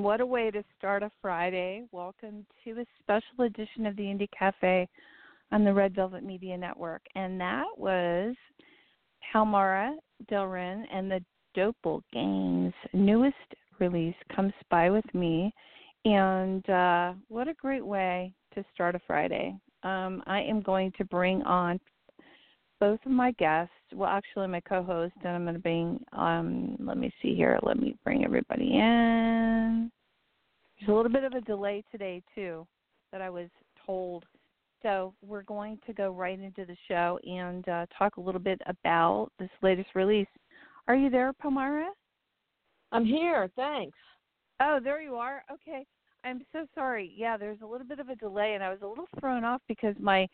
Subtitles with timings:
[0.00, 1.82] And what a way to start a Friday.
[1.92, 4.88] Welcome to a special edition of the Indie Cafe
[5.52, 7.02] on the Red Velvet Media Network.
[7.14, 8.34] And that was
[9.30, 9.94] Palmyra
[10.32, 11.22] Delran and the
[11.54, 13.34] Doppelgang's newest
[13.78, 15.52] release, Come Spy With Me.
[16.06, 19.54] And uh, what a great way to start a Friday.
[19.82, 21.78] Um, I am going to bring on
[22.80, 23.74] both of my guests.
[23.94, 26.02] Well, actually, my co-host, and I'm going to bring.
[26.12, 27.58] Um, let me see here.
[27.62, 29.90] Let me bring everybody in.
[30.78, 32.66] There's a little bit of a delay today too,
[33.12, 33.48] that I was
[33.86, 34.24] told.
[34.82, 38.60] So we're going to go right into the show and uh, talk a little bit
[38.66, 40.28] about this latest release.
[40.88, 41.90] Are you there, Palmyra?
[42.92, 43.50] I'm here.
[43.56, 43.98] Thanks.
[44.60, 45.42] Oh, there you are.
[45.52, 45.84] Okay.
[46.24, 47.12] I'm so sorry.
[47.16, 49.62] Yeah, there's a little bit of a delay, and I was a little thrown off
[49.68, 50.26] because my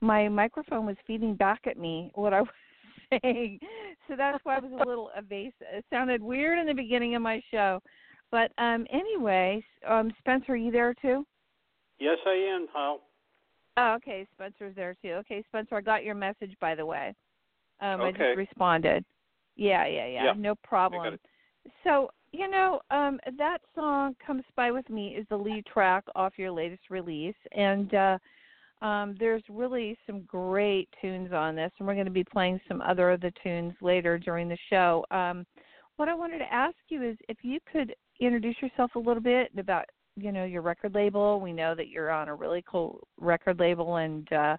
[0.00, 2.40] my microphone was feeding back at me what I
[3.22, 3.58] saying.
[4.08, 5.52] So that's why I was a little evasive.
[5.72, 7.80] It sounded weird in the beginning of my show.
[8.32, 11.24] But um anyway, um Spencer, are you there too?
[12.00, 13.00] Yes, I am, Hal.
[13.76, 14.26] Oh, okay.
[14.34, 15.12] Spencer's there too.
[15.20, 17.14] Okay, Spencer, I got your message by the way.
[17.80, 18.08] Um okay.
[18.08, 19.04] I just responded.
[19.56, 20.24] Yeah, yeah, yeah.
[20.24, 20.32] yeah.
[20.36, 21.16] No problem.
[21.84, 26.32] So, you know, um that song Come Spy With Me is the lead track off
[26.36, 28.18] your latest release and uh
[28.82, 32.80] um, there's really some great tunes on this, and we're going to be playing some
[32.82, 35.04] other of the tunes later during the show.
[35.10, 35.46] Um,
[35.96, 39.50] what I wanted to ask you is if you could introduce yourself a little bit
[39.56, 39.84] about
[40.16, 41.40] you know your record label.
[41.40, 44.58] We know that you're on a really cool record label, and uh, a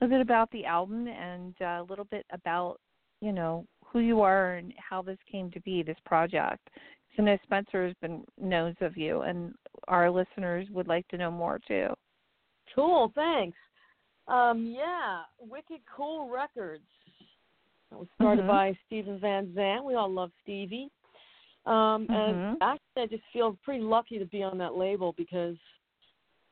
[0.00, 2.78] little bit about the album, and uh, a little bit about
[3.20, 6.68] you know who you are and how this came to be this project.
[7.16, 9.54] So I know Spencer has been knows of you, and
[9.88, 11.88] our listeners would like to know more too.
[12.74, 13.56] Cool, thanks.
[14.28, 16.86] Um, yeah, Wicked Cool Records.
[17.90, 18.48] It was started Mhm.
[18.48, 19.84] by Steven Van Zandt.
[19.84, 20.90] We all love Stevie.
[21.66, 22.56] Um, and Mhm.
[22.60, 25.56] actually, I just feel pretty lucky to be on that label because,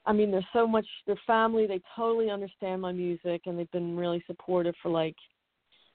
[0.04, 0.86] I mean, there's so much.
[1.06, 5.16] Their family, they totally understand my music, and they've been really supportive for like,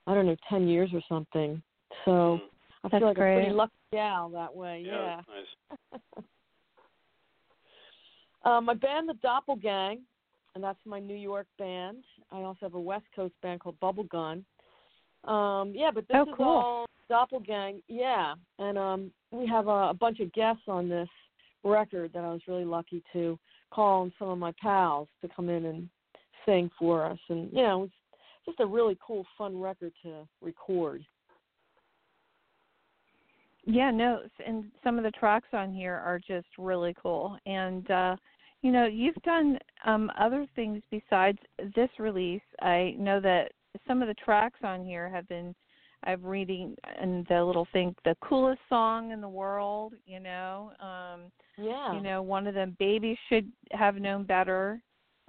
[0.07, 1.61] I don't know, ten years or something.
[2.05, 2.49] So Mm.
[2.83, 3.35] I That's feel like a great.
[3.35, 4.81] pretty lucky gal that way.
[4.81, 5.21] Yeah, yeah.
[5.27, 5.81] nice.
[8.43, 10.05] Uh, my band, the Doppelgang,
[10.55, 12.03] and that's my New York band.
[12.31, 14.45] I also have a West Coast band called Bubble Gun.
[15.25, 16.47] Um, yeah, but this Oh, is cool.
[16.47, 17.81] all Doppelgang.
[17.87, 21.09] Yeah, and um, we have a, a bunch of guests on this
[21.63, 23.37] record that I was really lucky to
[23.71, 25.89] call on some of my pals to come in and
[26.45, 27.19] sing for us.
[27.29, 27.93] And you know, it's
[28.45, 31.03] just a really cool, fun record to record.
[33.65, 37.37] Yeah, no, and some of the tracks on here are just really cool.
[37.47, 38.15] And uh
[38.65, 41.37] you know, you've done um other things besides
[41.75, 42.41] this release.
[42.61, 43.51] I know that
[43.87, 45.53] some of the tracks on here have been
[46.03, 50.71] I'm reading and the little thing the coolest song in the world, you know.
[50.79, 51.93] Um Yeah.
[51.93, 54.81] you know, one of them babies should have known better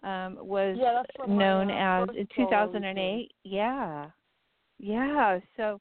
[0.02, 3.32] um was Yeah, from my, known uh, as in 2008.
[3.44, 4.06] Yeah.
[4.78, 5.78] Yeah, so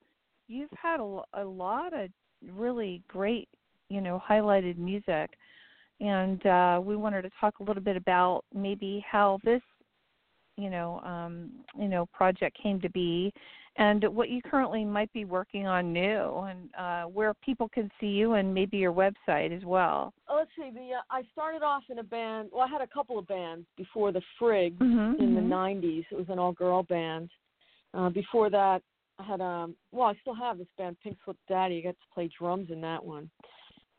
[0.49, 2.09] you've had a, a lot of
[2.53, 3.47] really great,
[3.87, 5.37] you know, highlighted music.
[5.99, 9.61] And uh we wanted to talk a little bit about maybe how this,
[10.57, 13.31] you know, um, you know, project came to be
[13.77, 18.07] and what you currently might be working on new and uh where people can see
[18.07, 20.13] you and maybe your website as well.
[20.27, 20.71] Oh, let's see.
[20.73, 22.49] The uh, I started off in a band.
[22.51, 25.49] Well, I had a couple of bands before the Frig Mhm, in the mhm.
[25.49, 26.05] '90s.
[26.11, 27.29] It was an all-girl band.
[27.93, 28.81] Uh, before that,
[29.19, 29.75] I had um.
[29.91, 31.77] Well, I still have this band, Pink Slip Daddy.
[31.79, 33.29] I got to play drums in that one,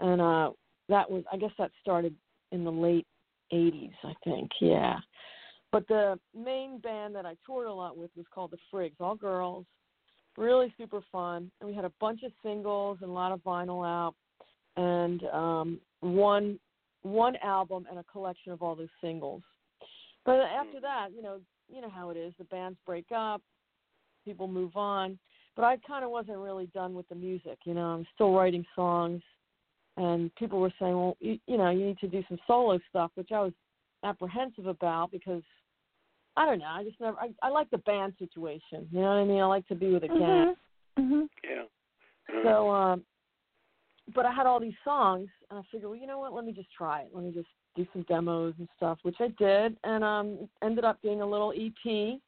[0.01, 0.51] and uh,
[0.89, 1.25] that was.
[1.33, 2.15] I guess that started
[2.53, 3.07] in the late
[3.53, 3.93] '80s.
[4.05, 4.51] I think.
[4.61, 4.99] Yeah.
[5.73, 9.17] But the main band that I toured a lot with was called the Frigs, all
[9.17, 9.67] girls,
[10.37, 11.51] really super fun.
[11.61, 14.15] And we had a bunch of singles and a lot of vinyl out,
[14.77, 16.59] and um, one
[17.03, 19.43] one album and a collection of all those singles.
[20.25, 22.33] But after that, you know, you know how it is.
[22.39, 23.43] The bands break up,
[24.25, 25.19] people move on.
[25.55, 27.59] But I kind of wasn't really done with the music.
[27.65, 29.23] You know, I'm still writing songs,
[29.97, 33.11] and people were saying, well, you, you know, you need to do some solo stuff,
[33.15, 33.53] which I was
[34.05, 35.43] apprehensive about because
[36.37, 36.67] I don't know.
[36.67, 37.17] I just never.
[37.19, 38.87] I, I like the band situation.
[38.91, 39.41] You know what I mean?
[39.41, 40.55] I like to be with a gang.
[40.99, 40.99] Mhm.
[40.99, 41.29] Mhm.
[41.45, 41.63] Yeah.
[42.43, 43.05] So, um,
[44.15, 46.33] but I had all these songs, and I figured, well, you know what?
[46.33, 47.11] Let me just try it.
[47.13, 51.01] Let me just do some demos and stuff, which I did, and um, ended up
[51.03, 52.21] being a little EP.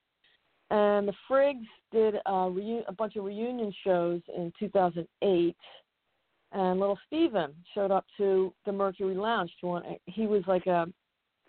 [0.70, 5.56] And the Frigs did a, reu- a bunch of reunion shows in 2008,
[6.52, 9.82] and little Steven showed up to the Mercury Lounge to one.
[10.06, 10.86] He was like a,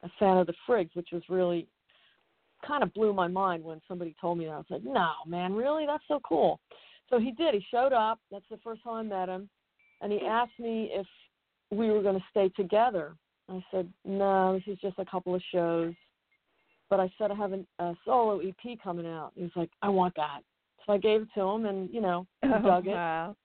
[0.04, 1.68] a fan of the Frigs, which was really
[2.66, 4.52] kind of blew my mind when somebody told me that.
[4.52, 5.86] I was like, no, man, really?
[5.86, 6.60] That's so cool.
[7.10, 7.54] So he did.
[7.54, 8.20] He showed up.
[8.32, 9.50] That's the first time I met him,
[10.02, 11.08] and he asked me if
[11.72, 13.16] we were going to stay together.
[13.48, 15.94] I said, no, this is just a couple of shows.
[16.90, 19.32] But I said I have a, a solo EP coming out.
[19.36, 20.42] He was like, I want that.
[20.86, 22.92] So I gave it to him, and you know, he oh, dug it.
[22.92, 23.36] Wow.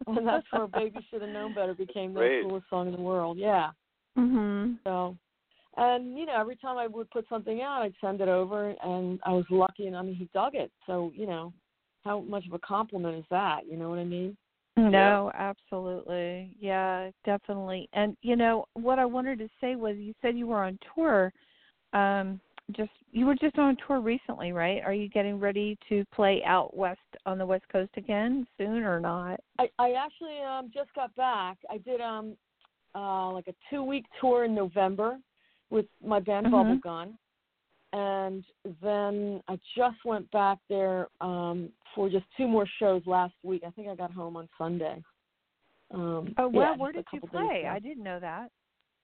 [0.16, 2.42] And that's where "Baby Should Have Known Better" became the Great.
[2.42, 3.36] coolest song in the world.
[3.38, 3.70] Yeah.
[4.16, 4.78] Mhm.
[4.84, 5.16] So,
[5.76, 9.20] and you know, every time I would put something out, I'd send it over, and
[9.24, 10.72] I was lucky, and I mean, he dug it.
[10.86, 11.52] So, you know,
[12.02, 13.66] how much of a compliment is that?
[13.66, 14.36] You know what I mean?
[14.76, 16.54] No, absolutely.
[16.58, 17.88] Yeah, definitely.
[17.92, 21.32] And you know, what I wanted to say was you said you were on tour
[21.92, 22.40] um
[22.70, 24.82] just you were just on tour recently, right?
[24.84, 29.00] Are you getting ready to play out west on the west coast again soon or
[29.00, 29.40] not?
[29.58, 31.58] I, I actually um just got back.
[31.70, 32.36] I did um
[32.94, 35.18] uh like a two week tour in November
[35.70, 36.50] with my band Mhm.
[36.50, 37.18] Bubble Gun.
[37.92, 38.44] And
[38.82, 43.62] then I just went back there um for just two more shows last week.
[43.66, 45.02] I think I got home on Sunday.
[45.92, 47.66] Um Oh, yeah, where did you play?
[47.68, 48.50] I didn't know that.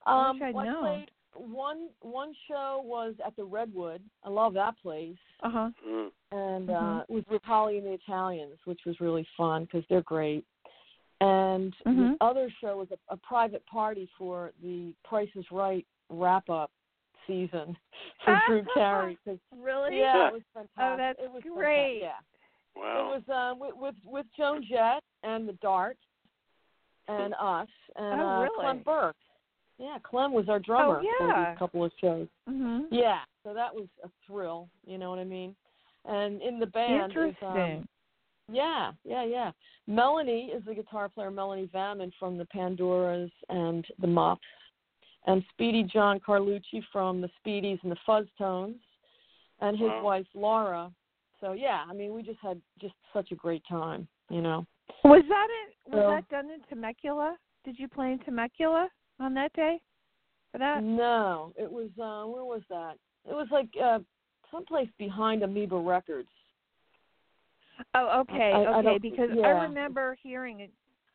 [0.06, 4.02] Um, wish I'd well, I played one one show was at the Redwood.
[4.24, 5.70] I love that place, Uh-huh.
[5.86, 6.10] Mm.
[6.32, 6.98] and Mhm.
[7.00, 10.44] uh, it was with Holly and the Italians, which was really fun because they're great.
[11.20, 12.18] And Mhm.
[12.18, 16.70] the other show was a, a private party for the Price is Right wrap up
[17.26, 17.76] season
[18.24, 19.18] for Drew Carey.
[19.24, 19.98] 'cause- Really?
[19.98, 20.78] yeah, it was fantastic.
[20.78, 21.52] Oh, that's it was fantastic.
[21.54, 22.00] great.
[22.02, 22.18] Yeah,
[22.76, 22.98] Wow.
[23.00, 25.96] it was uh, with, with with Joan Jett and the Dart
[27.08, 28.48] and us and Oh, uh.
[28.60, 29.16] Clem Burke.
[29.78, 31.50] Yeah, Clem was our drummer for Oh, yeah.
[31.50, 32.28] these couple of shows.
[32.48, 32.86] Mhm.
[32.90, 34.68] Yeah, so that was a thrill.
[34.86, 35.54] You know what I mean?
[36.06, 37.78] And in the band is Interesting.
[37.80, 37.88] um,
[38.48, 39.52] yeah, yeah, yeah.
[39.86, 44.40] Melanie is the guitar player, Melanie Vammen from the Pandoras and the Muffs,
[45.26, 48.80] and Speedy John Carlucci from the Speedies and the Fuzz Tones,
[49.60, 50.02] and his Wow.
[50.02, 50.92] wife Laura.
[51.40, 54.08] So yeah, I mean, we just had just such a great time.
[54.30, 54.66] You know.
[55.04, 57.36] Was that in was So- that done in Temecula?
[57.64, 58.88] Did you play in Temecula
[59.20, 59.80] on that day?
[60.52, 60.82] For that?
[60.82, 62.96] No, it was uh where was that?
[63.28, 63.98] It was like uh
[64.50, 66.28] someplace behind Amoeba Records.
[67.94, 68.82] Oh, okay, I- I okay.
[68.82, 70.70] don't- because I remember hearing it.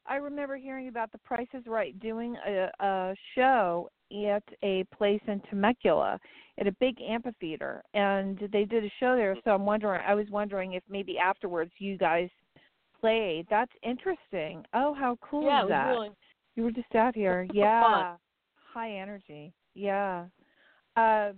[0.06, 5.22] I remember hearing about the Price is Right doing a, a show at a place
[5.28, 6.20] in Temecula
[6.58, 9.36] at a big amphitheater, and they did a show there.
[9.44, 10.02] So I'm wondering.
[10.06, 12.30] I was wondering if maybe afterwards you guys
[13.00, 13.48] played.
[13.50, 14.64] That's interesting.
[14.74, 15.88] Oh, how cool yeah, is it was that?
[15.88, 16.10] really
[16.56, 17.48] You were just out here.
[17.54, 18.16] Yeah.
[18.74, 19.54] High energy.
[19.74, 20.26] Yeah.
[20.96, 21.34] Um,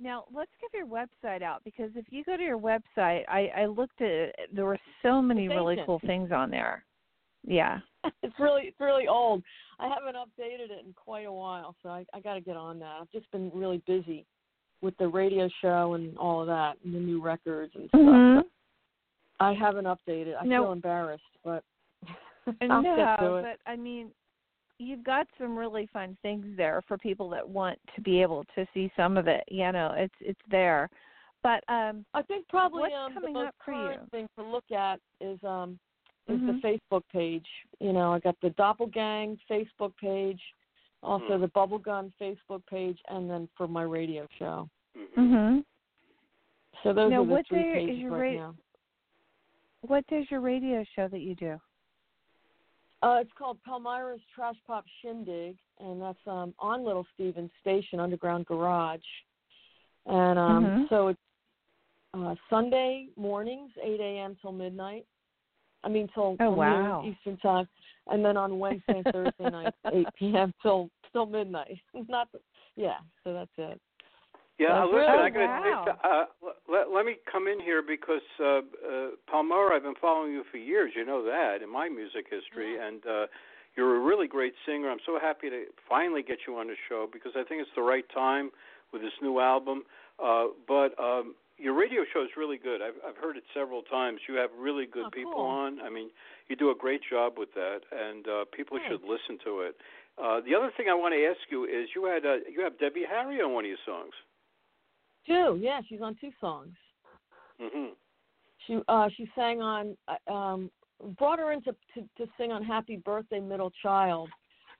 [0.00, 3.66] now let's give your website out because if you go to your website, I, I
[3.66, 4.36] looked at it.
[4.52, 6.84] There were so many really cool things on there.
[7.46, 7.78] Yeah.
[8.22, 9.42] it's really it's really old.
[9.78, 12.78] I haven't updated it in quite a while, so I, I got to get on
[12.80, 12.96] that.
[13.00, 14.26] I've just been really busy
[14.82, 18.00] with the radio show and all of that, and the new records and stuff.
[18.00, 18.42] Mhm.
[19.40, 20.34] I haven't updated.
[20.40, 20.64] I No.
[20.64, 21.64] feel embarrassed, but
[22.70, 23.42] I'll no, get to it.
[23.42, 24.10] but I mean,
[24.78, 28.66] you've got some really fun things there for people that want to be able to
[28.74, 29.44] see some of it.
[29.48, 30.88] You know, it's it's there.
[31.42, 34.08] But um, I think probably What's um, the most up for current you?
[34.10, 35.78] thing to look at is um
[36.26, 36.62] is Mhm.
[36.62, 37.46] the Facebook page.
[37.80, 40.40] You know, I got the Doppelgang Facebook page,
[41.02, 41.42] also Hmm.
[41.42, 44.68] the Bubblegun Facebook page, and then for my radio show.
[44.96, 45.64] Mhm.
[46.82, 48.54] So those Now, are the what three day is pages your right ra- now.
[49.82, 51.60] What is your radio show that you do?
[53.04, 58.46] Uh, it's called Palmyra's Trash Pop Shindig, and that's um, on Little Stevens Station Underground
[58.46, 59.04] Garage.
[60.06, 60.88] And um, Mhm.
[60.88, 61.20] so it's
[62.14, 64.36] uh, Sunday mornings, 8 a.m.
[64.40, 65.04] till midnight.
[65.82, 67.04] I mean, till, Oh, wow.
[67.04, 67.68] Eastern time,
[68.06, 70.54] and then on Wednesday and Thursday nights, 8 p.m.
[70.62, 71.78] till till midnight.
[72.08, 72.40] Not, the,
[72.74, 73.00] yeah.
[73.22, 73.78] So that's it.
[74.58, 75.98] Yeah, That's listen, really- I gotta wow.
[76.04, 76.24] uh,
[76.70, 80.58] let, let me come in here because uh, uh, Palmyra, I've been following you for
[80.58, 80.92] years.
[80.94, 83.26] You know that in my music history, and uh,
[83.76, 84.90] you're a really great singer.
[84.90, 87.82] I'm so happy to finally get you on the show because I think it's the
[87.82, 88.50] right time
[88.92, 89.82] with this new album.
[90.22, 92.80] Uh, but um, your radio show is really good.
[92.80, 94.20] I've, I've heard it several times.
[94.28, 95.46] You have really good Oh, people cool.
[95.46, 95.80] on.
[95.80, 96.10] I mean,
[96.46, 98.86] you do a great job with that, and uh, people Thanks.
[98.92, 99.74] should listen to it.
[100.16, 102.78] Uh, the other thing I want to ask you is you had uh, you have
[102.78, 104.14] Debbie Harry on one of your songs.
[105.26, 105.58] Two.
[105.60, 106.74] Yeah, she's on two songs.
[107.60, 107.92] hmm
[108.66, 110.70] She uh she sang on uh, um
[111.18, 114.28] brought her in to, to to sing on Happy Birthday Middle Child,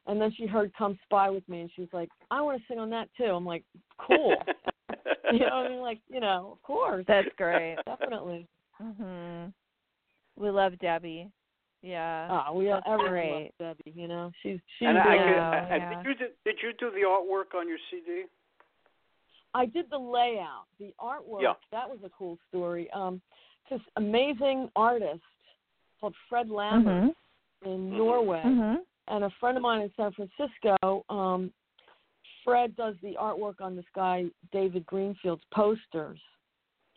[0.06, 2.64] and then she heard Come Spy with Me, and she was like, I want to
[2.68, 3.24] sing on that too.
[3.24, 3.64] I'm like,
[3.98, 4.36] cool.
[5.32, 7.76] you know, I mean, like you know, of course, That's great.
[7.86, 8.46] definitely.
[8.82, 9.52] mhm.
[10.36, 11.30] We love Debbie.
[11.82, 12.42] Yeah.
[12.48, 13.30] Oh, we That's everyone great.
[13.60, 13.92] loves Debbie.
[14.00, 14.88] You know, she's she's.
[14.88, 16.02] and I, I, could, I, I- yeah.
[16.02, 18.24] did you did you do the artwork on your CD?
[19.54, 21.42] I did the layout, the artwork.
[21.42, 21.54] Yeah.
[21.70, 22.90] That was a cool story.
[22.90, 23.22] Um,
[23.70, 25.22] this amazing artist
[26.00, 27.14] called Fred Lammers Mhm.
[27.64, 27.96] in Mhm.
[27.96, 28.42] Norway.
[28.42, 28.84] Mhm.
[29.06, 31.52] and a friend of mine in San Francisco, um,
[32.42, 36.18] Fred does the artwork on this guy David Greenfield's posters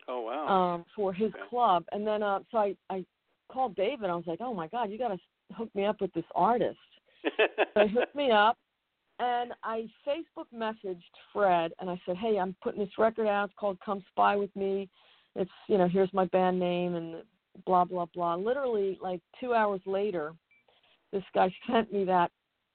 [0.07, 0.47] Oh wow.
[0.47, 1.43] um, for his Okay.
[1.49, 1.85] club.
[1.91, 3.05] And then uh, so I I
[3.49, 4.09] called David.
[4.09, 5.19] I was like, oh my God, you got to
[5.53, 6.79] hook me up with this artist.
[7.73, 8.57] So he hooked me up,
[9.19, 11.01] and I Facebook messaged
[11.33, 13.45] Fred, and I said, "Hey, I'm putting this record out.
[13.45, 14.89] It's called Come Spy with Me.
[15.35, 17.23] It's you know, here's my band name and
[17.65, 20.33] blah blah blah." Literally, like two hours later,
[21.11, 22.31] this guy sent me that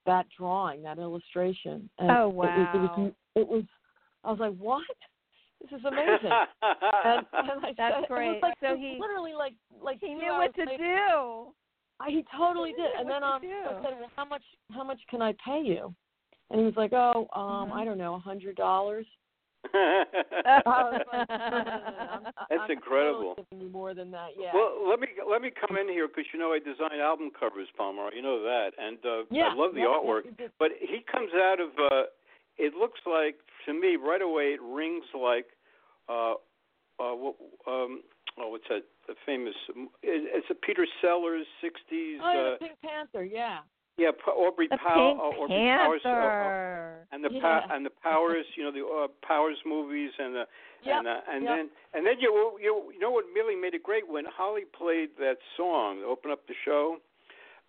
[0.07, 1.89] that drawing, that illustration.
[1.99, 3.13] And Oh, It was, it was wow.
[3.37, 3.65] it was.
[4.25, 4.83] I was like, "What?
[5.61, 6.33] This is amazing."
[7.05, 8.29] and, and I That's said, It great.
[8.29, 11.53] was like, So he- literally like like He knew what to later, do.
[12.01, 12.91] I, he totally did.
[12.99, 13.41] And then um.
[13.45, 15.95] I said, well, how much how much can I pay you?
[16.51, 17.73] And he was like, oh, um, Mhm.
[17.73, 19.07] I don't know, a hundred dollars.
[19.75, 20.05] I
[20.67, 23.35] was like, "No, no, no, no, I'm- That's I'm incredible.
[23.37, 24.51] Totally giving you more than that, yeah.
[24.53, 27.69] Well, let me let me come in here because you know I design album covers,
[27.77, 28.13] Palmer.
[28.13, 30.25] You know that, and uh, yeah, I love the yeah, yeah, artwork.
[30.27, 30.51] you.
[30.59, 31.71] But he comes out of.
[31.79, 32.03] uh
[32.59, 34.55] It looks like to me right away.
[34.59, 35.47] It rings like.
[36.09, 36.35] uh
[37.01, 38.03] uh what um
[38.39, 42.57] oh what's that the famous it, it's a Peter Sellers 60s Oh, yeah, uh the
[42.61, 43.61] Pink Panther, yeah.
[43.99, 47.41] Yeah Pa- Aubrey The Powell Pink uh, Aubrey Powers uh, uh, and the Yeah.
[47.41, 50.45] pa- and the powers you know the uh, powers movies and the
[50.85, 51.53] Yep, and uh, and yep.
[51.57, 55.11] then and then you you you know what really made it great when Holly played
[55.19, 56.97] that song to open up the show.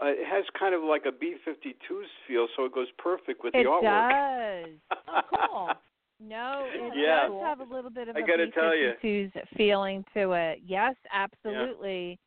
[0.01, 3.65] Uh, it has kind of like a B-52s feel, so it goes perfect with It
[3.65, 4.65] the artwork.
[4.65, 5.00] It does.
[5.08, 5.70] Oh, cool.
[6.20, 7.27] No, it Yeah.
[7.27, 8.94] does have a little bit of I a gotta tell you.
[9.03, 10.62] B-52s feeling to it.
[10.65, 12.18] Yes, absolutely.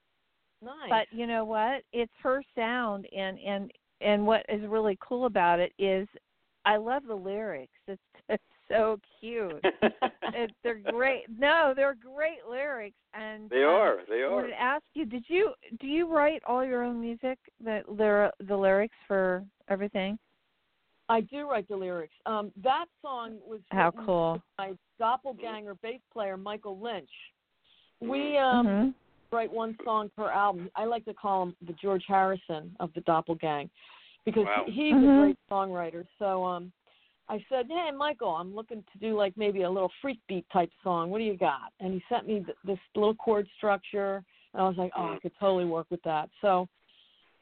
[0.62, 0.72] nice.
[0.88, 1.82] But you know what?
[1.92, 6.06] It's her sound, and and and what is really cool about it is,
[6.64, 7.72] I love the lyrics.
[7.86, 9.64] It's it's so cute.
[9.82, 11.24] it, they're great.
[11.38, 13.98] No, they're great lyrics, and they um, are.
[14.08, 14.26] They are.
[14.26, 14.34] I are.
[14.34, 17.38] wanted to ask you: Did you do you write all your own music?
[17.62, 20.18] The the the lyrics for everything?
[21.08, 22.14] I do write the lyrics.
[22.26, 24.42] Um, that song was How cool!
[24.58, 27.10] by doppelganger bass player Michael Lynch.
[28.00, 28.94] We um Mhm.
[29.36, 30.70] Write one song per album.
[30.74, 33.68] I like to call him the George Harrison of the Doppelgang
[34.24, 34.64] because Wow.
[34.66, 35.18] he, he's Mhm.
[35.18, 36.06] a great songwriter.
[36.18, 36.72] So um
[37.28, 40.70] I said, "Hey, Michael, I'm looking to do like maybe a little freak beat type
[40.82, 41.10] song.
[41.10, 44.68] What do you got?" And he sent me th- this little chord structure, and I
[44.68, 46.68] was like, "Oh, I could totally work with that." So,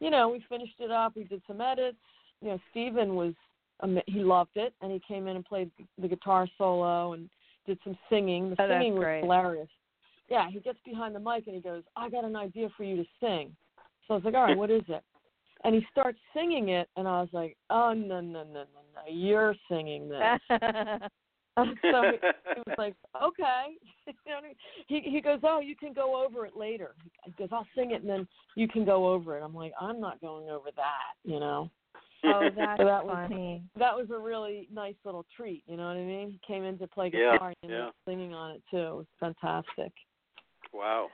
[0.01, 1.15] you know, we finished it up.
[1.15, 1.99] We did some edits.
[2.41, 3.35] You know, Steven was
[3.81, 7.29] um, he loved it, and he came in and played the guitar solo and
[7.67, 8.51] did some singing.
[8.51, 9.21] The Oh, singing was great.
[9.21, 9.69] hilarious.
[10.29, 12.97] Yeah, he gets behind the mic and he goes, "I got an idea for you
[12.97, 13.55] to sing."
[14.07, 15.03] So I was like, "All right, what is it?"
[15.65, 18.65] And he starts singing it, and I was like, "Oh no, no, no, no,
[18.95, 19.03] no!
[19.09, 20.41] You're singing this."
[21.57, 23.77] so he, he was like, "Okay."
[24.07, 24.57] you know what I mean?
[24.89, 28.01] He he goes, "Oh, you can go over it later." He goes, "I'll sing it,
[28.01, 28.27] and then
[28.57, 31.71] you can go over it." I'm like, "I'm not going over that," you know.
[32.25, 33.63] oh, that's So that was- funny.
[33.77, 35.63] That was a really nice little treat.
[35.67, 36.31] You know what I mean?
[36.31, 37.85] He came in to play Yeah, guitar and yeah.
[37.87, 38.77] was singing on it too.
[38.79, 39.93] It was fantastic.
[40.75, 41.09] Wow.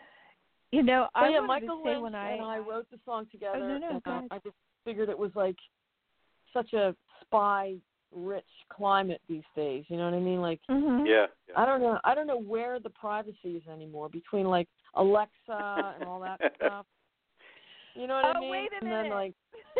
[0.72, 2.98] You know, But I yeah, Michael to say Lynch when I, and I wrote the
[3.04, 3.58] song together.
[3.60, 4.28] Oh, no, no, and go ahead.
[4.30, 5.56] I just figured it was like
[6.52, 9.84] such a spy-rich climate these days.
[9.88, 10.40] You know what I mean?
[10.40, 11.06] Like Mhm.
[11.06, 11.26] Yeah.
[11.48, 11.54] yeah.
[11.60, 11.98] I don't know.
[12.04, 16.86] I don't know where the privacy is anymore between like Alexa and all that stuff.
[17.94, 18.50] You know what Oh, I mean?
[18.50, 19.02] wait a and minute.
[19.04, 19.34] then like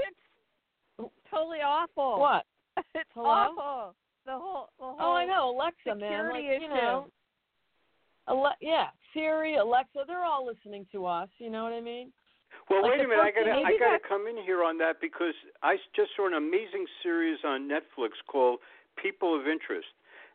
[0.98, 2.18] it's totally awful.
[2.20, 2.44] what?
[2.94, 3.28] It's Hello?
[3.28, 3.94] awful.
[4.26, 4.96] The whole, the whole.
[5.00, 5.96] Oh, I know Alexa, man.
[6.00, 6.74] security Like you issue.
[6.74, 7.06] know,
[8.30, 11.28] Ale- yeah, Siri, Alexa, they're all listening to us.
[11.38, 12.12] You know what I mean?
[12.68, 13.22] Well, Like wait a minute.
[13.24, 16.10] I got to I got to that's- come in here on that because I just
[16.16, 18.60] saw an amazing series on Netflix called
[18.96, 19.88] People of Interest,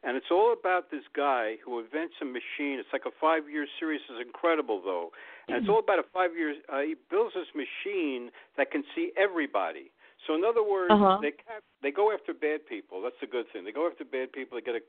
[0.03, 2.77] and it's all about this guy who invents a machine.
[2.79, 4.01] It's like a five-year series.
[4.09, 5.11] It's incredible though,
[5.47, 6.55] and it's all about a five-year.
[6.67, 9.91] Uh, he builds this machine that can see everybody.
[10.27, 11.19] So in other words, Uh-huh.
[11.21, 13.01] they cap- they go after bad people.
[13.01, 13.63] That's the good thing.
[13.63, 14.57] They go after bad people.
[14.57, 14.83] They get a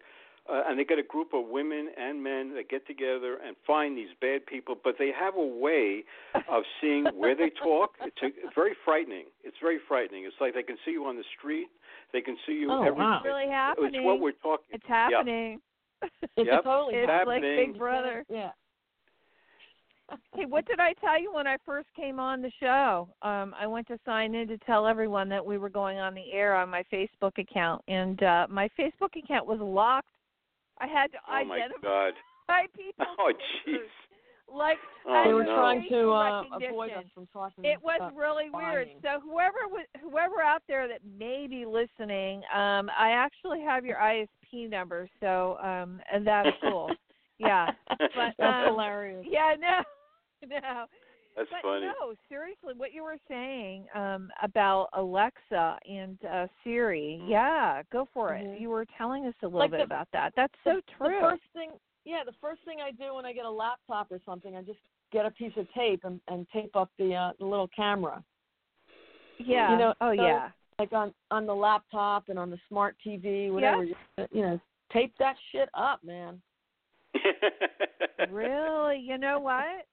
[0.51, 3.97] uh, and they get a group of women and men that get together and find
[3.97, 6.05] these bad people, but they have a way
[6.49, 7.91] of seeing where they talk.
[8.07, 9.27] It's a, very frightening.
[9.45, 10.25] It's very frightening.
[10.25, 11.69] It's like they can see you on the street.
[12.13, 13.17] They can see you Oh, every wow.
[13.19, 14.05] It's really It's happening.
[14.05, 14.67] what we're talking.
[14.71, 15.61] It's happening.
[16.03, 16.65] It's Yep.
[16.65, 17.43] totally It's like.
[17.43, 18.25] Big Brother.
[18.29, 18.51] Yeah.
[20.35, 23.09] Hey, what did I tell you when I first came on the show?
[23.23, 26.33] Um, I went to sign in to tell everyone that we were going on the
[26.33, 30.09] air on my Facebook account, and uh, my Facebook account was locked.
[30.81, 32.13] I had to Oh my identify God!
[32.77, 33.07] people.
[33.19, 33.33] Oh
[33.67, 33.77] jeez!
[34.53, 35.57] Like Oh I they was were no!
[35.57, 37.65] trying to uh, avoid us from talking.
[37.65, 38.89] It was about really weird.
[39.03, 43.97] So whoever was, whoever out there that may be listening, um, I actually have your
[43.97, 46.91] ISP number, so um, and that's cool.
[47.39, 49.27] Yeah, but That's um, hilarious.
[49.29, 49.83] yeah, no,
[50.49, 50.87] no.
[51.37, 51.87] That's but funny.
[51.87, 58.35] no, seriously, what you were saying um, about Alexa and uh, Siri, yeah, go for
[58.35, 58.59] it.
[58.59, 60.33] You were telling us a little Like bit the- about that.
[60.35, 61.15] That's so the, true.
[61.21, 61.71] The first thing,
[62.07, 64.79] yeah, the first thing I do when I get a laptop or something, I just
[65.13, 68.25] get a piece of tape and, and tape up the uh, the little camera,
[69.39, 69.73] yeah.
[69.73, 70.49] you know, oh so- yeah.
[70.79, 73.85] like on on the laptop and on the smart TV, whatever.
[73.85, 73.95] You,
[74.33, 76.41] you know, tape that shit up, man.
[78.31, 78.99] really?
[79.01, 79.85] You know what?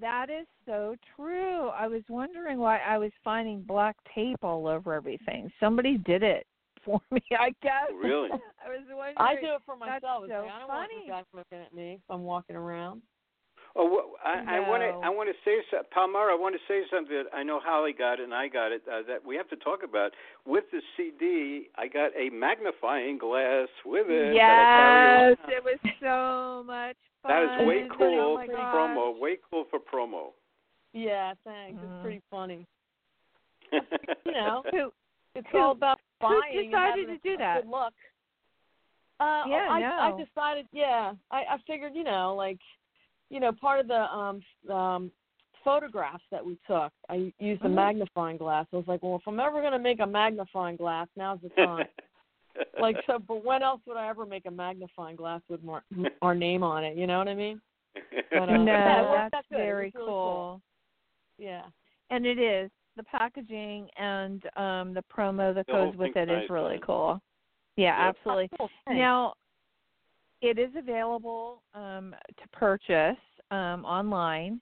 [0.00, 1.68] That is so true.
[1.68, 5.50] I was wondering why I was finding black tape all over everything.
[5.60, 6.46] Somebody did it
[6.84, 7.88] for me, I guess.
[7.90, 8.30] Oh, really?
[8.64, 9.16] I was wondering.
[9.18, 10.24] I do it for myself.
[10.24, 11.06] It's so like, I don't want funny.
[11.06, 13.02] this guy looking at me if I'm walking around.
[13.74, 14.88] Oh, well, I, I want to.
[15.04, 16.32] I want to say, so- Palmyra.
[16.32, 17.16] I want to say something.
[17.24, 18.82] That I know Holly got it, and I got it.
[18.86, 20.12] Uh, that we have to talk about.
[20.46, 24.34] With the CD, I got a magnifying glass with it.
[24.34, 27.30] that I carry Yes, it was so much fun.
[27.32, 28.74] That is way Oh cool my for gosh.
[28.74, 29.18] promo.
[29.18, 30.32] Way cool for promo.
[30.92, 31.80] Yeah, thanks.
[31.80, 31.84] Mhm.
[31.84, 32.66] It's pretty funny.
[34.26, 34.92] You know, Who?
[35.34, 37.62] it's Who- all about buying and decided to do a that?
[37.62, 37.92] Good luck.
[39.18, 40.24] Uh, Yeah, I, I no.
[40.24, 40.66] decided.
[40.72, 41.92] Yeah, I, I figured.
[41.94, 42.58] You know, like,
[43.32, 45.10] you know, part of the um um
[45.64, 47.74] photographs that we took, I used a Mhm.
[47.74, 48.66] magnifying glass.
[48.72, 51.88] I was like, well, if I'm ever gonna make a magnifying glass, now's the time.
[52.80, 55.82] like, so, but when else would I ever make a magnifying glass with more,
[56.22, 56.96] our name on it?
[56.96, 57.60] You know what I mean?
[58.30, 59.60] But, uh, no, yeah, it that's out good.
[59.60, 60.22] It very was really cool.
[60.22, 60.60] cool.
[61.38, 61.62] Yeah.
[62.10, 66.50] And it is the packaging and um the promo that The goes with it is
[66.50, 66.80] really man.
[66.84, 67.22] cool.
[67.76, 68.16] Yeah, Yep.
[68.16, 68.50] absolutely.
[68.58, 68.70] Cool.
[68.88, 69.32] Now,
[70.42, 73.16] it is available um, to purchase
[73.50, 74.60] um, online.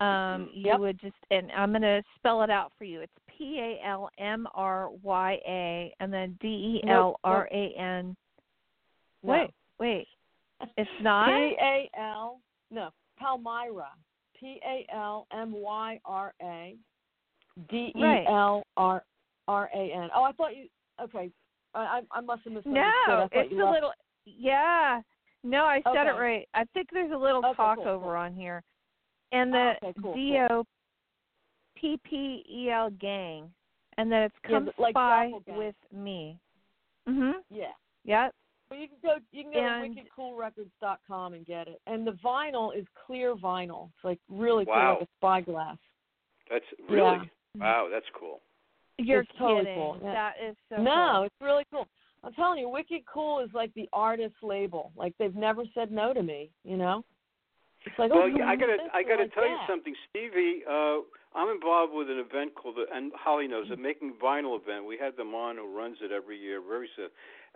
[0.00, 0.80] Um, you Yep.
[0.80, 3.00] would just, and I'm going to spell it out for you.
[3.00, 6.48] It's P A L M R Y A and then D
[6.84, 8.14] E L R A N.
[9.22, 10.06] Wait, wait.
[10.76, 11.26] It's not?
[11.26, 13.88] P A L no Palmyra.
[14.38, 16.76] P A L M Y R A
[17.70, 19.04] D E L R
[19.48, 20.10] R A N.
[20.14, 20.66] Oh, I thought you.
[21.02, 21.30] Okay,
[21.74, 22.92] I I, I must have misunderstood.
[23.08, 23.92] No, it's a left- little.
[24.26, 25.00] Yeah.
[25.44, 26.48] No, I said it right.
[26.54, 28.14] I think there's a little Okay, talk cool, over cool.
[28.14, 28.62] on here.
[29.32, 30.64] And Oh, the okay, cool, D O
[31.76, 33.52] P P E L gang,
[33.98, 36.38] and then it's come but like spy with me.
[37.06, 37.34] Mhm.
[37.50, 37.72] Yeah.
[38.04, 38.34] Yep.
[38.70, 39.16] Well, you can go.
[39.32, 41.80] You can go And- to wickedcoolrecords.com and get it.
[41.86, 43.90] And the vinyl is clear vinyl.
[43.96, 44.94] It's like really cool, Wow.
[44.94, 45.78] like a spyglass.
[46.48, 47.24] That's really Yeah.
[47.56, 47.88] wow.
[47.88, 48.40] That's cool.
[48.98, 49.74] You're It's totally kidding.
[49.74, 50.12] cool, yeah.
[50.12, 51.22] That is so no, cool.
[51.24, 51.88] it's really cool.
[52.24, 54.92] I'm telling you, Wicked Cool is like the artist label.
[54.96, 56.50] Like they've never said no to me.
[56.64, 57.04] You know.
[57.86, 60.62] It's like, Well, oh, yeah, I gotta, I gotta like tell you something, Stevie.
[60.68, 64.86] Uh, I'm involved with an event called, the, and Holly knows it, Making Vinyl event.
[64.86, 67.08] We had them on who runs it every year, very soon.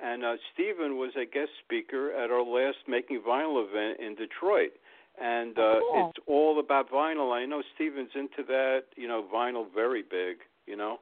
[0.03, 4.73] And uh, Steven was a guest speaker at our last Making Vinyl event in Detroit.
[5.21, 6.11] And uh, Oh, cool.
[6.11, 7.33] it's all about vinyl.
[7.33, 8.83] I know Steven's into that.
[8.97, 10.39] You know, vinyl very big.
[10.67, 10.99] You know.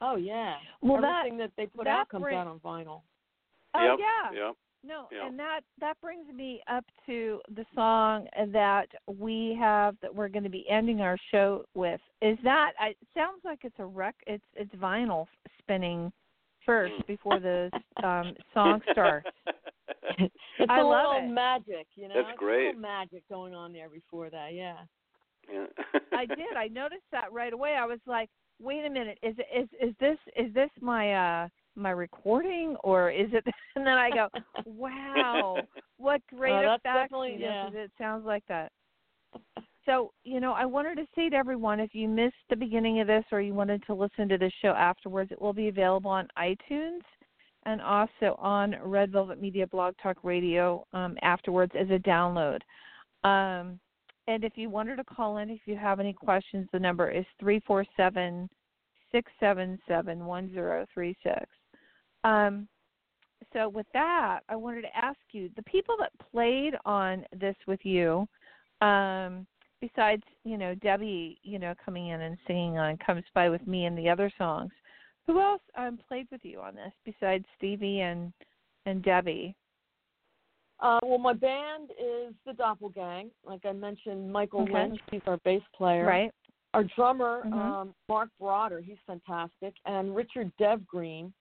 [0.00, 0.56] Oh yeah.
[0.82, 3.02] Well, that Everything that, they put that out comes bring- out on vinyl.
[3.74, 3.98] Oh yep.
[3.98, 4.46] yeah.
[4.46, 4.56] Yep.
[4.84, 5.26] No, Yeah.
[5.26, 10.44] and that that brings me up to the song that we have that we're going
[10.44, 12.00] to be ending our show with.
[12.22, 15.26] Is that it sounds like it's a rec it's it's vinyl
[15.58, 16.12] spinning
[16.64, 17.06] first Mm.
[17.08, 17.70] before the
[18.04, 19.26] um song starts.
[20.18, 20.32] it's
[20.68, 21.32] I a love little it.
[21.32, 22.14] magic, you know.
[22.14, 22.64] That's It's great.
[22.64, 24.76] A little magic going on there before that, yeah.
[25.52, 25.66] yeah.
[26.12, 26.56] I did.
[26.56, 27.74] I noticed that right away.
[27.74, 29.18] I was like, "Wait a minute.
[29.22, 31.12] Is it is is this is this my
[31.44, 33.44] uh my recording or is it?"
[33.76, 34.28] And then I go,
[34.64, 35.62] "Wow,
[35.98, 37.80] what great Oh, that's effects!" definitely- you know, yeah.
[37.80, 38.72] it sounds like that.
[39.84, 43.06] So, you know, I wanted to say to everyone if you missed the beginning of
[43.06, 46.28] this or you wanted to listen to the show afterwards, it will be available on
[46.36, 47.00] iTunes
[47.64, 52.60] and also on Red Velvet Media Blog Talk Radio um, afterwards as a download.
[53.24, 53.80] Um,
[54.28, 57.24] and if you wanted to call in, if you have any questions, the number is
[57.40, 58.48] three four seven
[59.10, 61.46] six seven seven one zero three six.
[62.24, 62.68] Um,
[63.54, 67.80] so with that, I wanted to ask you the people that played on this with
[67.84, 68.28] you,
[68.82, 69.46] um,
[69.80, 73.86] besides you know Debbie, you know coming in and singing on Come Spy with Me"
[73.86, 74.72] and the other songs,
[75.26, 78.30] who else um, played with you on this besides Stevie and
[78.84, 79.56] and Debbie?
[80.80, 83.30] Uh, well, my band is the Doppelgang.
[83.44, 84.72] Like I mentioned, Michael Okay.
[84.72, 86.06] Lynch, he's our bass player.
[86.06, 86.32] Right.
[86.74, 87.52] Our drummer, Mhm.
[87.52, 89.74] um, Mark Brotter, he's fantastic.
[89.86, 91.32] And Richard Dev Greene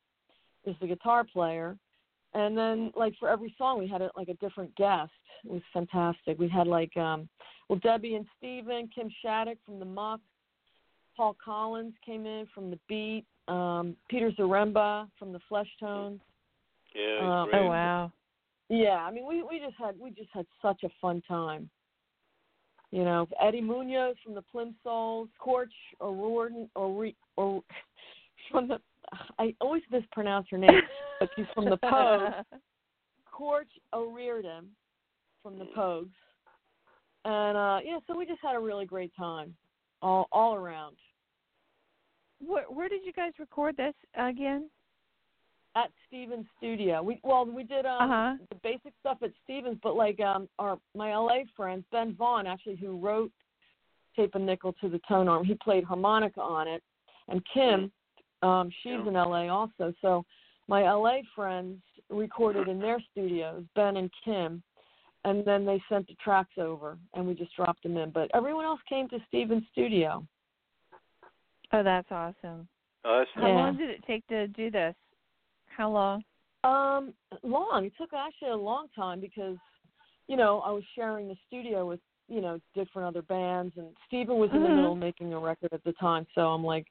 [0.64, 1.78] is the guitar player.
[2.34, 5.12] And then, like for every song, we had a, like a different guest.
[5.46, 6.40] It was fantastic.
[6.40, 7.30] We had like, um,
[7.70, 10.20] well, Debbie and Steven, Kim Shattuck from the Muck,
[11.16, 16.22] Paul Collins came in from the Beat, um, Peter Zaremba from the Flesh Tones.
[16.96, 17.42] yeah.
[17.44, 17.60] Um, great.
[17.62, 18.12] Oh wow.
[18.70, 21.70] Yeah, I mean, we we just had we just had such a fun time.
[22.92, 25.70] You know, Eddie Munoz from the Plimsouls, Cait
[26.02, 27.62] O'Riordan, or or
[28.52, 28.80] from the
[29.40, 30.82] I always mispronounce her name,
[31.20, 32.44] but she's from the Pogues.
[33.38, 34.68] Cait O'Riordan
[35.44, 36.10] from the Pogues,
[37.26, 39.56] and uh yeah, so we just had a really great time,
[40.02, 40.98] all all around.
[42.46, 44.70] Where, where did you guys record this again?
[45.78, 47.04] At Stevens Studio.
[47.04, 48.38] We well we did um Uh-huh.
[48.50, 52.78] the basic stuff at Stevens, but like um our my LA friend Ben Vaughn actually
[52.78, 53.32] who wrote
[54.16, 56.82] Tape a Nickel to the Tone Arm, he played harmonica on it,
[57.28, 57.92] and Kim,
[58.42, 59.08] um she's Yeah.
[59.08, 59.94] in LA also.
[60.02, 60.26] So
[60.68, 64.64] my LA friends recorded in their studios, Ben and Kim,
[65.26, 68.10] and then they sent the tracks over and we just dropped them in.
[68.10, 70.26] But everyone else came to Stevens Studio.
[71.72, 72.68] Oh, that's awesome.
[73.06, 73.54] Oh, that's How Yeah.
[73.56, 74.96] long did it take to do this?
[75.78, 76.24] How long?
[76.64, 77.14] Um,
[77.44, 77.86] long.
[77.86, 79.58] It took actually a long time because,
[80.28, 84.38] you know, I was sharing the studio with, you know, different other bands and Steven
[84.40, 84.76] was in the Mhm.
[84.76, 86.88] middle of making a record at the time, so I'm like,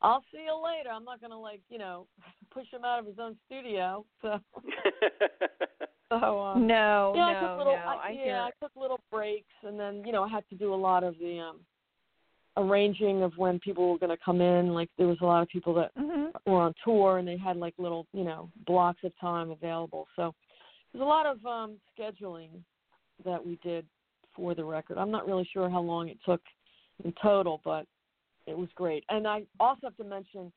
[0.00, 0.88] I'll see you later.
[0.88, 2.08] I'm not gonna like, you know,
[2.50, 4.06] push him out of his own studio.
[4.22, 4.40] So
[6.10, 7.78] so um No, yeah, I no, took little no.
[7.86, 8.36] I, I yeah, hear.
[8.38, 11.18] I took little breaks and then, you know, I had to do a lot of
[11.18, 11.60] the um
[12.60, 14.74] arranging of when people were gonna come in.
[14.74, 17.56] Like there was a lot of people that hmm were on tour and they had
[17.56, 20.06] like little, you know, blocks of time available.
[20.16, 20.34] So
[20.92, 22.50] there's a lot of um scheduling
[23.24, 23.86] that we did
[24.34, 24.98] for the record.
[24.98, 26.40] I'm not really sure how long it took
[27.04, 27.86] in total, but
[28.46, 29.04] it was great.
[29.08, 30.52] And I also have to mention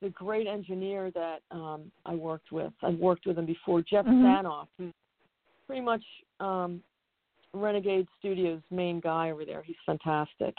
[0.00, 2.72] the great engineer that um I worked with.
[2.82, 4.24] I've worked with him before, Geoff Mhm.
[4.24, 4.94] Sanoff, who's
[5.66, 6.04] pretty much
[6.40, 6.82] um
[7.54, 9.62] Renegade Studios main guy over there.
[9.62, 10.54] He's fantastic.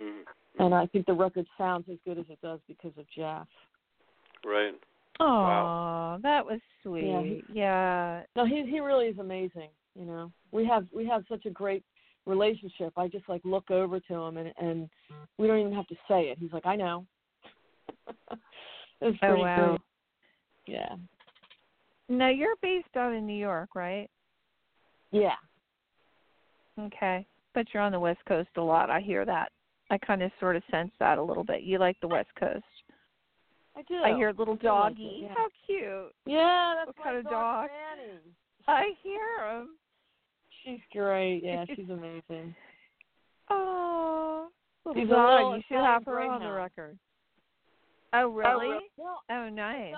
[0.00, 0.24] Mhm.
[0.58, 3.48] And I think the record sounds as good as it does because of Geoff.
[4.44, 4.74] Right.
[5.20, 6.18] Oh, Wow.
[6.22, 7.44] that was sweet.
[7.50, 8.24] Yeah, Yeah.
[8.34, 9.70] No, he he really is amazing.
[9.94, 11.84] You know, we have we have such a great
[12.26, 12.92] relationship.
[12.96, 14.88] I just like look over to him and and
[15.38, 16.38] we don't even have to say it.
[16.38, 17.06] He's like, I know.
[19.00, 19.68] it's Oh, wow.
[19.68, 19.80] great.
[20.66, 20.96] Yeah.
[22.08, 24.08] Now you're based out in New York, right?
[25.10, 25.36] Yeah.
[26.78, 27.26] Okay.
[27.52, 28.90] But you're on the West Coast a lot.
[28.90, 29.52] I hear that.
[29.90, 31.62] I kind of sort of sense that a little bit.
[31.62, 32.64] You like the West Coast.
[33.76, 33.96] I do.
[33.96, 35.18] I hear a little I do like it, doggy.
[35.22, 35.34] yeah.
[35.36, 36.14] How cute.
[36.26, 37.68] Yeah, that's What my kind of dog?
[37.68, 38.18] Fanny.
[38.68, 39.68] I hear him.
[40.64, 41.42] She's great.
[41.42, 42.54] Yeah, she's amazing.
[43.48, 44.48] Oh,
[44.94, 45.34] She's a dog.
[45.40, 46.98] little You should have her on the record.
[48.12, 48.78] Oh, oh really?
[48.96, 49.94] Well, Oh, nice.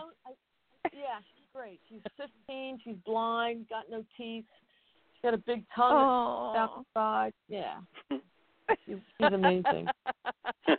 [0.85, 1.81] I, yeah, she's great.
[1.89, 2.01] She's
[2.47, 2.81] 15.
[2.85, 3.67] She's blind.
[3.69, 4.45] Got no teeth.
[5.15, 6.55] She's got a big tongue Oh.
[6.57, 7.33] out the side.
[7.49, 7.77] Yeah,
[8.87, 9.91] she's, she's amazing.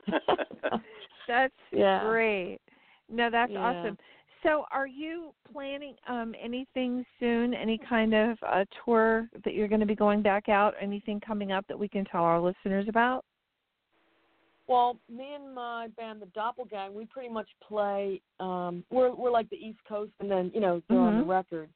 [1.27, 2.03] That's Yeah.
[2.07, 2.59] great.
[3.09, 3.59] No, that's Yeah.
[3.59, 3.97] awesome.
[4.43, 7.53] So, are you planning um anything soon?
[7.53, 10.73] Any kind of uh, tour that you're going to be going back out?
[10.81, 13.23] Anything coming up that we can tell our listeners about?
[14.67, 18.21] Well, me and my band, the Doppelgang, we pretty much play.
[18.39, 21.27] um We're we're like the East Coast, and then you know they're on the Mhm.
[21.29, 21.69] record.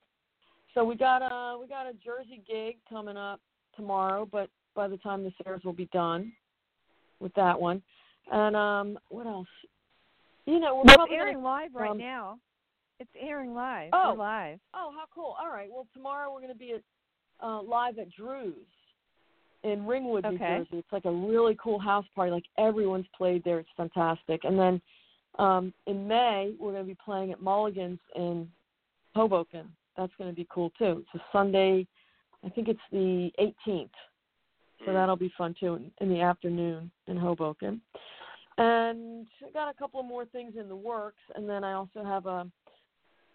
[0.74, 3.40] So we got a we got a Jersey gig coming up
[3.76, 6.32] tomorrow, but by the time this airs, we'll be done
[7.20, 7.82] with that one.
[8.32, 9.48] And um what else?
[10.46, 12.40] You know, we're Well, probably airing gonna, live right um, now.
[13.00, 13.90] It's airing live.
[13.92, 14.14] Oh.
[14.14, 14.60] We're live.
[14.74, 15.36] Oh, how cool!
[15.40, 15.70] All right.
[15.70, 16.82] Well, tomorrow we're going to be at
[17.46, 18.56] uh, live at Drew's
[19.64, 20.58] in Ringwood, New Okay.
[20.60, 20.78] Jersey.
[20.78, 22.32] It's like a really cool house party.
[22.32, 23.60] Like everyone's played there.
[23.60, 24.42] It's fantastic.
[24.46, 24.82] And then
[25.38, 28.50] um, in May we're going to be playing at Mulligan's in
[29.16, 29.72] Hoboken.
[29.96, 31.04] That's going to be cool too.
[31.04, 31.86] It's a Sunday.
[32.46, 33.32] I think it's the
[33.68, 33.90] 18th.
[34.86, 34.94] So Mm.
[34.94, 37.82] that'll be fun too in, the afternoon in Hoboken.
[38.58, 42.04] And I got a couple of more things in the works, and then I also
[42.04, 42.50] have a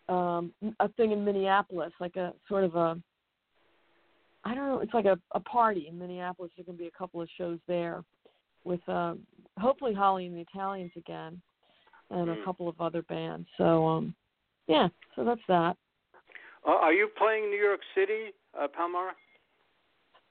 [0.09, 3.01] um a thing in Minneapolis, like a sort of a
[4.45, 6.51] I don't know, it's like a, a party in Minneapolis.
[6.57, 8.05] There's gonna be a couple of shows there
[8.65, 9.27] with um
[9.59, 11.41] hopefully Holly and the Italians again
[12.11, 12.45] and a Mm.
[12.45, 13.49] couple of other bands.
[13.57, 14.15] So um
[14.67, 15.77] yeah, so that's that.
[16.67, 19.15] Uh, are you playing New York City, uh, Palmyra?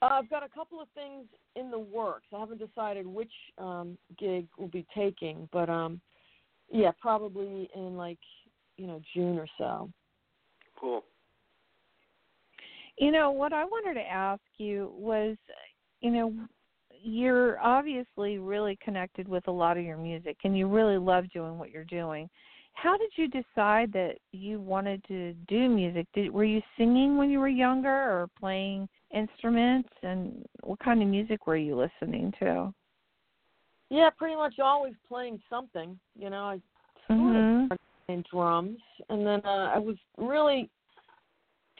[0.01, 2.25] Uh, I've got a couple of things in the works.
[2.33, 6.01] I haven't decided which um gig we'll be taking, but um
[6.71, 8.19] yeah, probably in like,
[8.77, 9.89] you know, June or so.
[10.79, 11.03] Cool.
[12.97, 15.35] You know, what I wanted to ask you was,
[16.01, 16.33] you know,
[17.03, 21.57] you're obviously really connected with a lot of your music and you really love doing
[21.57, 22.29] what you're doing.
[22.73, 26.07] How did you decide that you wanted to do music?
[26.13, 31.07] Did were you singing when you were younger or playing instruments and what kind of
[31.07, 32.73] music were you listening to?
[33.89, 35.99] Yeah, pretty much always playing something.
[36.17, 36.61] You know, I
[37.07, 37.71] sort Mhm.
[37.71, 38.79] of playing drums,
[39.09, 40.69] and then uh, I was really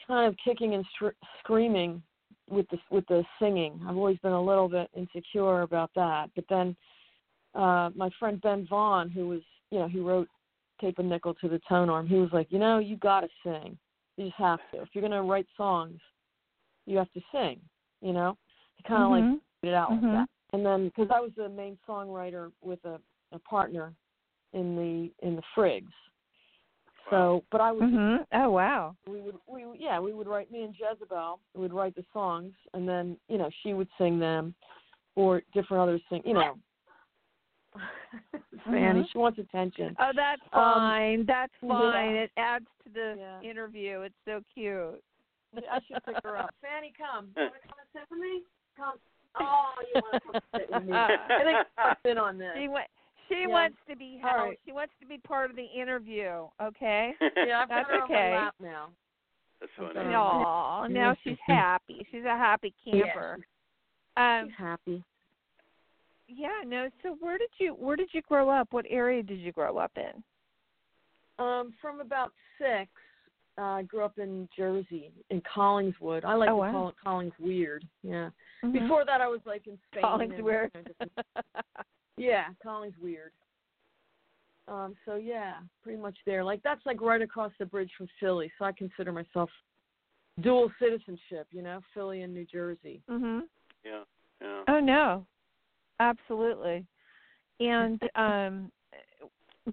[0.06, 2.02] kind of kicking and str- screaming
[2.50, 3.80] with the with the singing.
[3.86, 6.30] I've always been a little bit insecure about that.
[6.34, 6.76] But then
[7.54, 10.28] uh my friend Ben Vaughn, who was you know, he wrote
[10.82, 13.78] Tape a Nickel to the Tone Arm, he was like, you know, you gotta sing.
[14.16, 14.82] You just have to.
[14.82, 16.00] If you're gonna write songs,
[16.86, 17.60] you have to sing.
[18.00, 18.36] You know,
[18.76, 19.32] he kind of Mhm.
[19.32, 20.02] like put it out Mhm.
[20.02, 20.28] like that.
[20.52, 23.94] And then because I was the main songwriter with a, a partner
[24.52, 25.92] in the in the Frigs.
[27.10, 28.26] So, but I was Mhm.
[28.32, 28.96] Oh wow.
[29.06, 32.88] we would we yeah we would write me and Jezebel would write the songs and
[32.88, 34.54] then you know she would sing them
[35.14, 36.58] or different others sing you know
[38.64, 39.10] Fanny Mhm.
[39.10, 41.24] she wants attention Oh, that's Um, fine.
[41.26, 41.68] that's yeah.
[41.68, 42.16] fine.
[42.16, 43.40] It adds to the Yeah.
[43.40, 44.00] interview.
[44.02, 45.02] It's so cute.
[45.70, 48.42] I should pick her up Fanny come you want to come and sit with me
[48.76, 48.98] come
[49.40, 51.58] oh you want to come sit with me I think
[52.04, 52.86] she's in on this She wa-
[53.28, 53.46] She Yeah.
[53.48, 54.48] wants to be All held.
[54.48, 54.60] right.
[54.64, 56.48] She wants to be part of the interview.
[56.60, 57.14] Okay.
[57.36, 58.14] yeah I've That's got her okay.
[58.14, 58.92] on my lap now
[59.60, 59.94] That's Okay.
[59.94, 60.10] funny.
[60.10, 62.06] No, now she's happy.
[62.10, 63.38] She's a happy camper.
[64.16, 65.04] Um, she's happy
[66.36, 66.88] yeah, no.
[67.02, 68.68] So where did you where did you grow up?
[68.72, 70.22] What area did you grow up in?
[71.44, 72.90] Um, from about six,
[73.58, 76.24] uh, I grew up in Jersey, in Collingswood.
[76.24, 76.70] I like Oh, to wow.
[76.72, 77.84] call it Collings Weird.
[78.02, 78.30] Yeah.
[78.62, 78.72] Mhm.
[78.72, 80.02] Before that, I was like in Spain.
[80.02, 80.72] Collins and Weird.
[80.72, 81.44] kind of-
[82.16, 83.32] yeah, Collings Weird.
[84.68, 86.44] Um, so yeah, pretty much there.
[86.44, 88.50] Like that's like right across the bridge from Philly.
[88.58, 89.50] So I consider myself
[90.40, 91.48] dual citizenship.
[91.50, 93.02] You know, Philly and New Jersey.
[93.10, 93.42] mhm.
[93.84, 94.04] Yeah.
[94.40, 94.62] Yeah.
[94.68, 95.26] Oh no,
[96.10, 96.84] absolutely.
[97.60, 98.72] And um,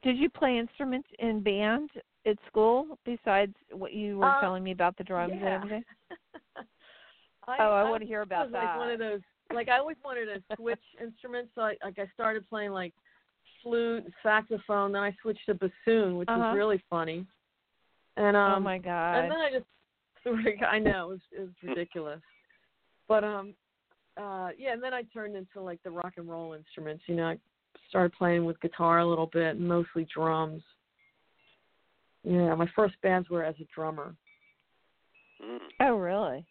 [0.04, 1.90] did you play instruments in band
[2.26, 5.84] at school besides what you were Uh, telling me about the drums and everything?
[7.48, 8.94] I, Oh, I wanna hear about was Like one that.
[8.94, 9.22] of those.
[9.54, 11.52] Like I always wanted to switch instruments.
[11.56, 12.94] So I, like I started playing like
[13.64, 14.92] flute, saxophone.
[14.92, 16.40] Then I switched to bassoon, which Uh-huh.
[16.50, 17.26] was really funny.
[18.18, 19.16] And um, oh my god.
[19.16, 19.66] and then I just,
[20.70, 22.22] I know it was it was ridiculous,
[23.08, 23.54] but um,
[24.20, 24.74] uh, yeah.
[24.74, 27.04] And then I turned into like the rock and roll instruments.
[27.08, 27.38] You know, I
[27.90, 30.62] started playing with guitar a little bit, mostly drums.
[32.24, 34.16] Yeah, my first bands were as a drummer.
[35.42, 36.46] Mm, oh really?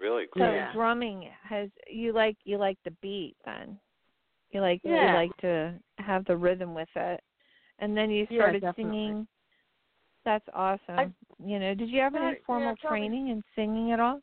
[0.00, 0.54] really So cool.
[0.54, 0.72] Yeah.
[0.72, 3.78] drumming has you like you like the beat then.
[4.50, 5.08] You like Yeah.
[5.08, 7.20] you like to have the rhythm with it.
[7.78, 8.92] And then you started definitely.
[8.92, 9.28] singing.
[10.24, 11.14] That's awesome.
[11.44, 13.00] you know, did you have any Right, formal probably.
[13.00, 14.20] training in singing at all?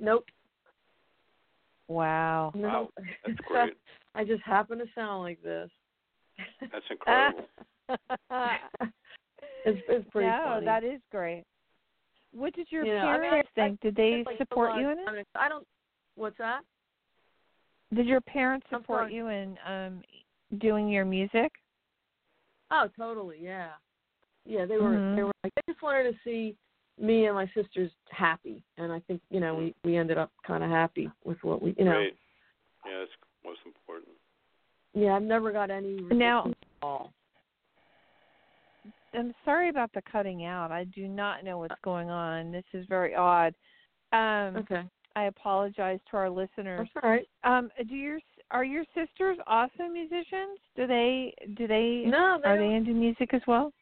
[0.00, 0.24] Nope.
[1.88, 2.52] Wow.
[2.54, 2.68] No.
[2.68, 2.88] Wow,
[3.26, 3.74] that's great.
[4.14, 5.70] I just happen to sound like this.
[6.60, 7.44] That's incredible.
[9.64, 10.66] it's it's pretty no, funny.
[10.66, 11.44] that is great.
[12.32, 13.80] What did your You know, I mean, parents I- I think?
[13.80, 15.26] Did they like support a you in it?
[15.34, 15.66] I don't.
[16.16, 16.62] What's that?
[17.94, 20.02] Did your parents support you in um
[20.58, 21.52] doing your music?
[22.70, 23.38] Oh, totally.
[23.40, 23.70] Yeah.
[24.46, 24.96] Yeah, they were.
[24.96, 25.16] Mhm.
[25.16, 26.56] They were like they just wanted to see
[27.00, 30.62] me and my sisters happy, and I think you know we we ended up kind
[30.64, 31.92] of happy with what we you know.
[31.92, 32.16] Great.
[32.86, 33.10] Yeah, that's
[33.44, 34.10] most important.
[34.94, 37.12] Yeah, I've never got any Now- at all.
[39.12, 40.72] I'm sorry about the cutting out.
[40.72, 42.50] I do not know what's going on.
[42.52, 43.54] This is very odd.
[44.12, 44.82] Um Okay,
[45.16, 46.88] I apologize to our listeners.
[46.94, 47.26] that's all right.
[47.44, 48.18] Um do your
[48.50, 50.58] are your sisters also musicians?
[50.76, 53.72] Do they do they No, they are don't- they into music as well?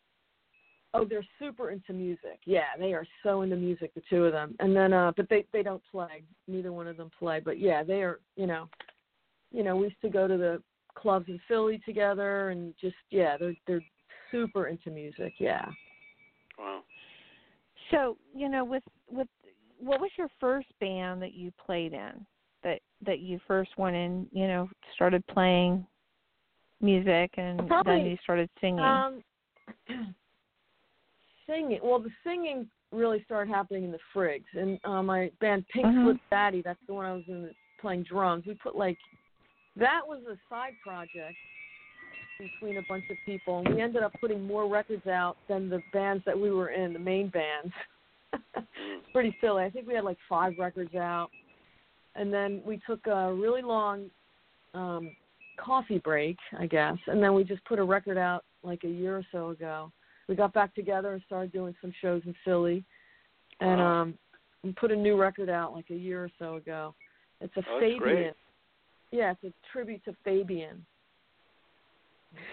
[0.94, 2.40] Oh, they're super into music.
[2.44, 4.55] Yeah, they are so into music, the two of them.
[4.61, 6.22] And then, uh, but they they don't play.
[6.46, 7.40] Neither one of them play.
[7.40, 8.20] But yeah, they are.
[8.37, 8.68] You know,
[9.50, 10.62] you know, we used to go to the
[10.94, 13.85] clubs in Philly together, and just yeah, they're they're
[14.31, 15.35] super into music.
[15.38, 15.64] Yeah.
[16.59, 16.83] Wow.
[17.90, 19.28] So, you know, with with
[19.78, 22.26] what was your first band that you played in?
[22.64, 25.87] That that you first went in, you know, started playing
[26.81, 28.81] music and Probably, then you started singing.
[28.81, 29.22] Um,
[31.46, 31.81] singing.
[31.83, 36.05] Well, the singing really started happening in the Frigs, and uh, my band Pink Mhm.
[36.05, 36.62] Slip Daddy.
[36.62, 38.44] That's the one I was in playing drums.
[38.46, 38.98] We put like
[39.76, 41.37] that was a side project
[42.38, 45.83] between a bunch of people, and we ended up putting more records out than the
[45.92, 47.72] bands that we were in, the main bands.
[49.12, 49.64] Pretty silly.
[49.64, 51.31] I think we had like five records out,
[52.14, 54.11] and then we took a really long
[54.74, 55.14] um,
[55.57, 59.16] coffee break, I guess, and then we just put a record out like a year
[59.16, 59.92] or so ago.
[60.28, 62.85] We got back together and started doing some shows in Philly,
[63.61, 63.87] and Wow.
[64.02, 64.18] um,
[64.62, 66.94] we put a new record out like a year or so ago.
[67.40, 67.98] It's a Oh, Fabian.
[67.98, 68.35] great.
[69.11, 70.87] Yeah, it's a tribute to Fabian.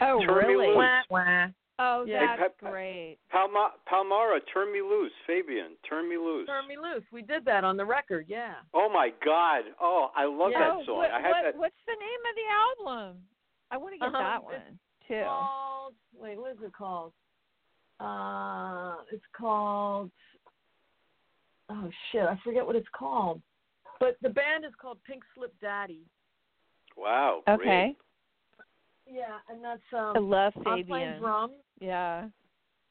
[0.02, 0.68] oh, Turn Me really?
[0.68, 0.76] Loose.
[0.78, 1.48] Wah, wah.
[1.82, 2.20] Oh, Yeah.
[2.36, 3.18] that's Hey, Pep- great.
[3.30, 6.46] Palma, Palmyra, turn me loose, Fabian, turn me loose.
[6.48, 7.04] Turn me loose.
[7.12, 8.28] We did that on the record.
[8.28, 8.56] Yeah.
[8.74, 9.64] Oh my God!
[9.80, 10.76] Oh, I love Yeah.
[10.78, 10.98] that song.
[10.98, 11.56] what, I had what, that.
[11.56, 13.28] what's the name of the album?
[13.72, 14.18] I want to get Uh-huh.
[14.18, 15.24] that It's one too.
[15.24, 17.14] Called wait, what is it called?
[18.00, 20.12] Uh, it's called.
[21.70, 23.42] Oh shit, I forget what it's called.
[24.00, 26.02] But the band is called Pink Slip Daddy.
[26.98, 27.42] Wow.
[27.48, 27.58] Okay.
[27.58, 27.98] Great.
[29.06, 30.16] Yeah, and that's um.
[30.16, 31.54] I love I'm playing drums.
[31.80, 32.28] Yeah.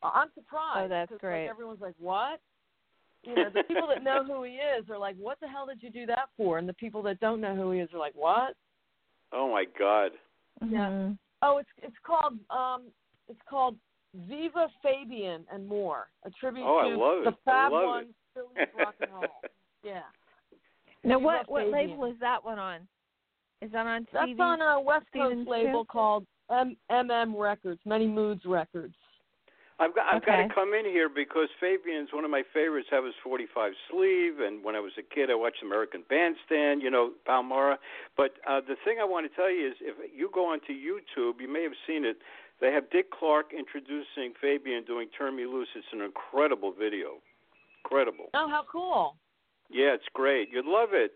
[0.02, 0.84] I'm surprised.
[0.84, 1.42] Oh, that's great.
[1.42, 2.40] Like, everyone's like, "What?"
[3.24, 5.82] You know, the people that know who he is are like, "What the hell did
[5.82, 8.14] you do that for?" And the people that don't know who he is are like,
[8.14, 8.54] "What?"
[9.32, 10.12] Oh my God.
[10.62, 10.88] Yeah.
[10.88, 11.18] Mhm.
[11.42, 12.84] Oh, it's it's called um
[13.28, 13.76] it's called
[14.14, 17.34] Viva Fabian and more, a tribute Oh, I to love the it.
[17.46, 18.14] I Fab love One it.
[18.34, 19.24] Phillies rock and roll.
[19.84, 20.00] Yeah,
[21.04, 21.90] Now Viva what what Fabian.
[21.90, 22.80] label is that one on?
[23.62, 24.06] Is that on TV?
[24.12, 24.40] that's TV?
[24.40, 25.88] on a West Stevens Coast label too?
[25.88, 28.94] called M MM Records, Many Moods Records.
[29.80, 32.88] I've got I've got to come in here because Fabian's one of my favorites.
[32.90, 36.82] Have his 45 sleeve, and when I was a kid, I watched American Bandstand.
[36.82, 37.78] You know, Palmyra.
[38.16, 41.40] But uh, the thing I want to tell you is, if you go onto YouTube,
[41.40, 42.16] you may have seen it.
[42.60, 47.18] They have Dick Clark introducing Fabian doing "Turn Me Loose." It's an incredible video.
[47.84, 48.26] Incredible.
[48.34, 49.16] Oh, how cool!
[49.70, 50.48] Yeah, it's great.
[50.50, 51.12] You'd love it.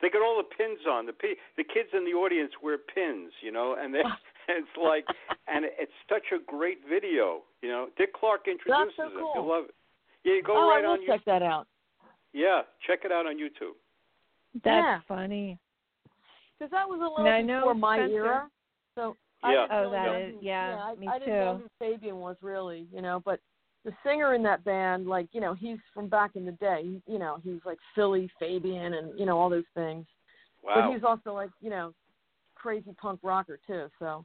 [0.00, 1.06] They got all the pins on.
[1.06, 4.02] The p- the kids in the audience wear pins, you know, and they
[4.48, 5.04] it's like
[5.46, 7.88] and it's such a great video, you know.
[7.98, 9.20] Dick Clark introduces That's so it.
[9.20, 9.32] cool.
[9.34, 9.74] You'll love it.
[10.24, 11.66] Yeah, you go oh, right I will on check that out.
[12.32, 13.76] Yeah, check it out on YouTube.
[14.54, 15.00] That's Yeah.
[15.06, 15.58] funny.
[16.58, 18.50] Because that was a little Now, I know before my Spencer- era.
[18.94, 19.66] So I Yeah.
[19.70, 22.36] Oh, really that know is- who, yeah, I, me I didn't know who Fabian was
[22.42, 23.40] really, you know, but
[23.84, 26.82] the singer in that band, like, you know, he's from back in the day.
[26.82, 30.04] He, you know, he's like Philly Fabian and, you know, all those things.
[30.62, 30.74] Wow.
[30.74, 31.94] But he's also like, you know,
[32.56, 34.24] crazy punk rocker too, so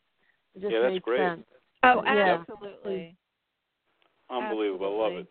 [0.56, 1.20] it just Yeah, that's made great.
[1.20, 1.44] sense.
[1.84, 2.40] Oh, Yeah.
[2.40, 3.16] absolutely.
[4.30, 4.88] Unbelievable.
[5.00, 5.28] I love it.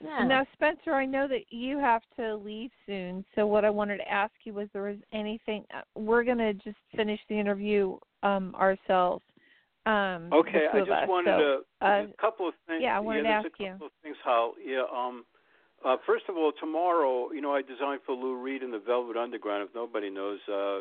[0.00, 0.24] Yeah.
[0.24, 3.24] Now, Spencer, I know that you have to leave soon.
[3.34, 5.64] So, what I wanted to ask you was, there was anything?
[5.72, 9.24] uh, We're gonna just finish the interview um, ourselves.
[9.84, 11.08] Um, Okay, I just us.
[11.08, 12.80] wanted so, to uh, a couple of things.
[12.82, 13.72] yeah, I wanted to ask a you.
[13.80, 14.54] of things, Hal.
[14.64, 15.24] Yeah, um
[15.84, 19.16] uh first of all, tomorrow, you know, I designed for Lou Reed and the Velvet
[19.16, 20.80] Underground, if nobody knows, uh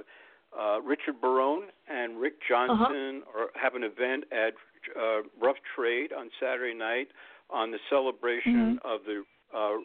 [0.55, 3.39] uh Richard Barone and Rick Johnson Uh-huh.
[3.39, 4.53] are have an event at
[4.95, 7.07] uh Rough Trade on Saturday night
[7.49, 8.87] on the celebration Mm-hmm.
[8.93, 9.23] of the
[9.57, 9.77] uh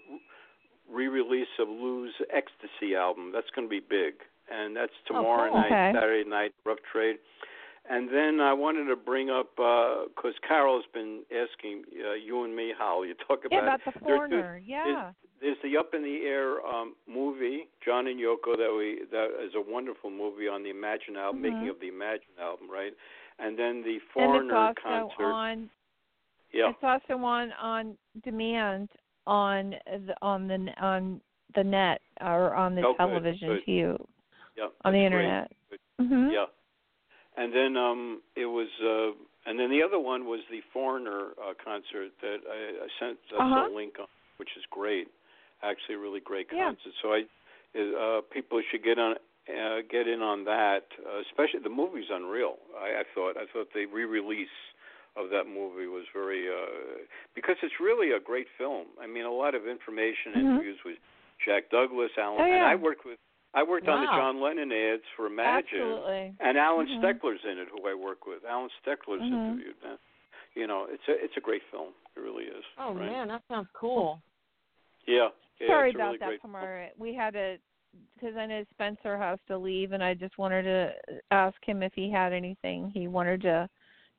[0.92, 3.32] re-release of Lou's Ecstasy album.
[3.32, 4.14] That's going to be big.
[4.48, 5.60] And that's tomorrow Oh, cool.
[5.60, 5.92] night, Okay.
[5.98, 7.16] Saturday night, Rough Trade.
[7.88, 12.72] And then I wanted to bring up because Carol's been asking uh, you and me
[12.76, 14.60] how you talk about yeah, about the there's- foreigner.
[14.64, 15.12] Yeah.
[15.40, 19.52] there's the Up in the Air um, movie, John and Yoko, that we that is
[19.54, 21.52] a wonderful movie on the Imagine album, Mhm.
[21.52, 22.92] making of the Imagine album, right?
[23.38, 25.32] And then the foreigner and it's also concert.
[25.32, 25.70] on.
[26.52, 28.88] yeah, It's also on on demand
[29.28, 31.20] on the on the on
[31.54, 33.64] the net or on the Oh, television good.
[33.64, 34.08] to you
[34.56, 35.50] yeah, on the internet.
[35.70, 35.80] Good.
[36.00, 36.46] hmm Yeah.
[37.36, 39.12] And then um it was uh
[39.48, 43.40] and then the other one was the Foreigner uh concert that I, I sent us
[43.40, 43.68] Uh-huh.
[43.70, 44.06] a link on,
[44.38, 45.08] which is great.
[45.62, 46.66] Actually a really great Yeah.
[46.72, 46.92] concert.
[47.02, 47.20] So I
[47.76, 49.16] uh people should get on
[49.48, 52.56] uh, get in on that, uh, especially the movie's unreal.
[52.76, 54.58] I, I thought I thought the re-release
[55.16, 57.04] of that movie was very uh
[57.34, 58.86] because it's really a great film.
[59.00, 60.40] I mean a lot of information Mhm.
[60.40, 60.96] interviews with
[61.44, 62.64] Jack Douglas, Alan Oh, and.
[62.64, 63.18] I worked with
[63.54, 65.80] I worked on the John Lennon ads for Imagine.
[65.80, 66.34] Absolutely.
[66.40, 67.00] And Alan Mhm.
[67.00, 68.44] Steckler's in it, who I work with.
[68.44, 69.32] Alan Steckler's Mhm.
[69.32, 69.82] interviewed.
[69.82, 69.98] Man.
[70.54, 71.92] You know, it's a it's a great film.
[72.16, 72.64] It really is.
[72.78, 73.10] oh right?
[73.10, 74.20] man, that sounds cool.
[75.06, 75.30] Yeah.
[75.60, 77.58] yeah Sorry about really that, great We had to
[78.14, 80.94] because I know Spencer has to leave, and I just wanted to
[81.30, 83.68] ask him if he had anything he wanted to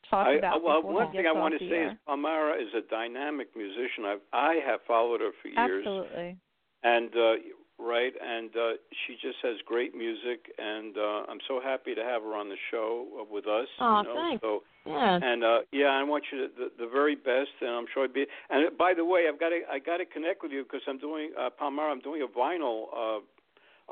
[0.09, 0.63] talk I, about.
[0.63, 1.91] well, one thing I want to say air.
[1.91, 4.05] is Palmyra is a dynamic musician.
[4.05, 6.38] I've I have followed her for years, Absolutely.
[6.84, 7.34] and uh,
[7.80, 8.73] right, and uh,
[9.05, 12.57] she just has great music, and uh, I'm so happy to have her on the
[12.71, 13.67] show uh, with us.
[13.80, 14.41] Aw, you know, thanks.
[14.41, 15.19] So Yeah.
[15.21, 18.13] And uh yeah, I want you to the, the very best, and I'm sure I'd
[18.13, 18.25] be.
[18.49, 20.97] And by the way, I've got to I got to connect with you because I'm
[20.97, 21.89] doing uh, Palmar.
[21.89, 23.19] I'm doing a vinyl uh,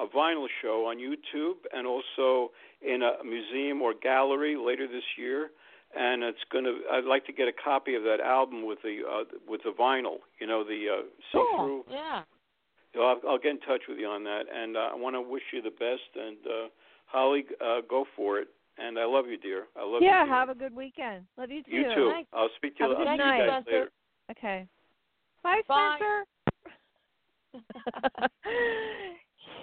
[0.02, 5.52] a vinyl show on YouTube, and also in a museum or gallery later this year.
[5.98, 6.74] And it's gonna.
[6.92, 10.18] I'd like to get a copy of that album with the uh, with the vinyl.
[10.40, 11.84] You know, the uh, see through.
[11.84, 11.84] Cool.
[11.90, 12.24] Yeah.
[12.96, 15.22] So I'll, I'll get in touch with you on that, and uh, I want to
[15.22, 16.16] wish you the best.
[16.16, 16.68] And uh,
[17.06, 18.48] Holly, uh, go for it.
[18.78, 19.66] And I love you, dear.
[19.78, 20.26] I love Yeah, you.
[20.28, 20.36] dear.
[20.36, 21.26] have a good weekend.
[21.38, 21.72] Love you too.
[21.72, 22.10] You too.
[22.12, 22.30] Thanks.
[22.34, 22.90] I'll speak to you.
[22.90, 23.48] Have a I'll good see you night.
[23.48, 23.92] guys later.
[24.32, 24.68] Okay.
[25.44, 25.98] Bye, Bye.
[25.98, 26.26] Spencer.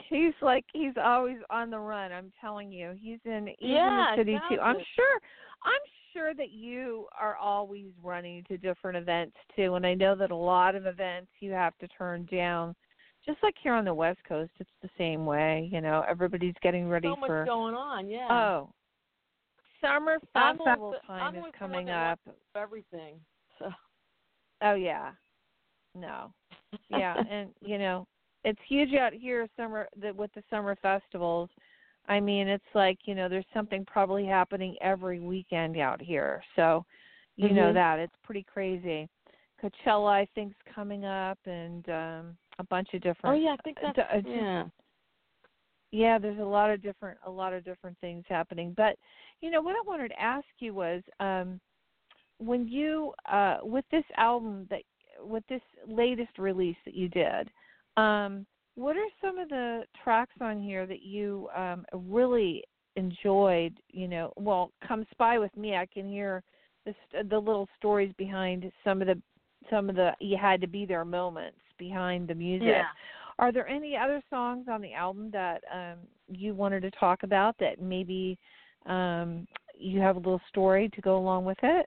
[0.09, 2.13] he's like he's always on the run.
[2.13, 4.61] I'm telling you, he's in he's Yeah, in the city it too.
[4.61, 5.21] I'm sure.
[5.65, 5.81] I'm
[6.15, 10.37] sure that you are always running to different events too, and I know that a
[10.37, 12.75] lot of events you have to turn down.
[13.25, 15.69] Just like here on the West Coast, it's the same way.
[15.73, 18.09] You know, everybody's getting ready so much for going on.
[18.09, 18.27] Yeah.
[18.31, 18.73] oh,
[19.81, 22.19] summer festival time I'm is always the one coming up.
[22.57, 23.15] Everything.
[23.59, 23.71] So.
[24.63, 25.11] Oh yeah.
[25.95, 26.33] No.
[26.89, 28.07] Yeah, and you know,
[28.45, 31.51] it's huge out here summer the, with the summer festivals.
[32.09, 36.43] I mean, it's like you know, there's something probably happening every weekend out here.
[36.57, 36.85] So,
[37.37, 37.57] you mm-hmm.
[37.57, 39.09] know that it's pretty crazy.
[39.63, 43.37] Coachella, I think's coming up, and um a bunch of different.
[43.37, 44.65] Oh yeah, I think that's uh, yeah.
[45.91, 48.73] Yeah, there's a lot of different a lot of different things happening.
[48.77, 48.97] But
[49.41, 51.61] you know what I wanted to ask you was um
[52.39, 54.83] when you uh with this album that
[55.21, 57.51] with this latest release that you did,
[57.97, 62.65] um what are some of the tracks on here that you um really
[62.97, 65.77] enjoyed, you know, well, come spy with me.
[65.77, 66.43] I can hear
[66.87, 66.95] the
[67.29, 69.21] the little stories behind some of the
[69.71, 72.69] some of the you had to be there moments behind the music.
[72.69, 72.85] Yeah.
[73.39, 77.57] Are there any other songs on the album that um, you wanted to talk about
[77.59, 78.39] that maybe
[78.87, 81.87] um, you have a little story to go along with it?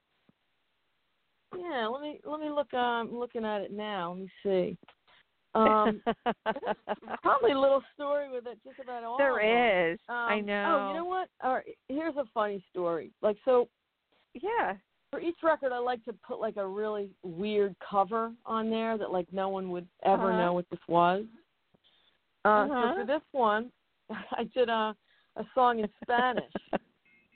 [1.56, 2.66] Yeah, let me let me look.
[2.74, 4.10] Uh, I'm looking at it now.
[4.12, 4.78] Let me see.
[5.54, 6.02] Um,
[7.22, 9.16] probably a little story with it, just about all.
[9.16, 9.98] There is.
[10.10, 10.64] Um, I know.
[10.68, 11.28] Oh, you know what?
[11.42, 13.12] All right, here's a funny story.
[13.22, 13.68] Like so.
[14.34, 14.74] Yeah.
[15.10, 19.12] For each record, I like to put like a really weird cover on there that
[19.12, 20.38] like no one would ever uh-huh.
[20.38, 21.24] know what this was.
[22.44, 22.92] Uh, uh-huh.
[22.94, 23.70] So for this one,
[24.10, 24.94] I did a
[25.36, 26.52] a song in Spanish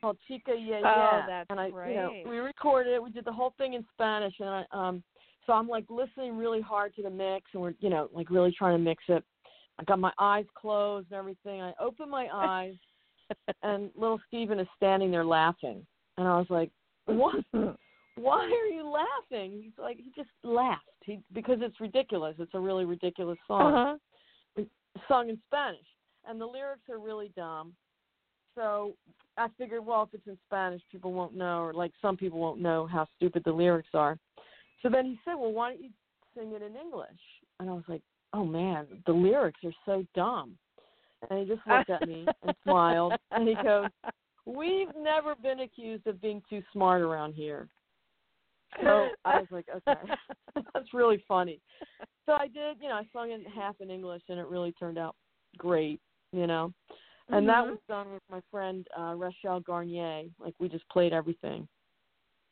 [0.01, 1.91] called Chica Yeah Oh, Yeah, that's and I great.
[1.91, 3.03] you know we recorded it.
[3.03, 5.03] We did the whole thing in Spanish, and I um
[5.47, 8.53] so I'm like listening really hard to the mix, and we're you know like really
[8.57, 9.25] trying to mix it.
[9.79, 11.63] I got my eyes closed and everything.
[11.63, 12.75] I open my eyes,
[13.63, 16.71] and little Steven is standing there laughing, and I was like,
[17.17, 17.45] "What?
[18.17, 20.85] Why are you laughing?" He's like, he just laughed.
[21.05, 22.37] He because it's ridiculous.
[22.39, 23.99] It's a really ridiculous song
[24.57, 24.65] Uh-huh.
[25.09, 25.87] sung in Spanish,
[26.29, 27.75] and the lyrics are really dumb.
[28.55, 28.95] So
[29.37, 32.61] I figured, well, if it's in Spanish, people won't know, or like some people won't
[32.61, 34.19] know how stupid the lyrics are.
[34.83, 35.91] So then he said, well, why don't you
[36.37, 37.09] sing it in English?
[37.59, 38.03] And I was like,
[38.33, 40.57] oh man, the lyrics are so dumb.
[41.29, 43.89] And he just looked at me and smiled, and he goes,
[44.57, 47.69] we've never been accused of being too smart around here.
[48.83, 50.01] So I was like, okay,
[50.75, 51.61] that's really funny.
[52.25, 54.97] So I did, you know, I sung it half in English, and it really turned
[54.97, 55.17] out
[55.59, 56.01] great,
[56.33, 56.73] you know.
[57.29, 57.71] And that Mhm.
[57.71, 60.23] was done with my friend uh Rachel Garnier.
[60.39, 61.69] Like we just played everything,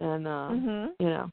[0.00, 0.94] and uh Mhm.
[0.98, 1.30] you know,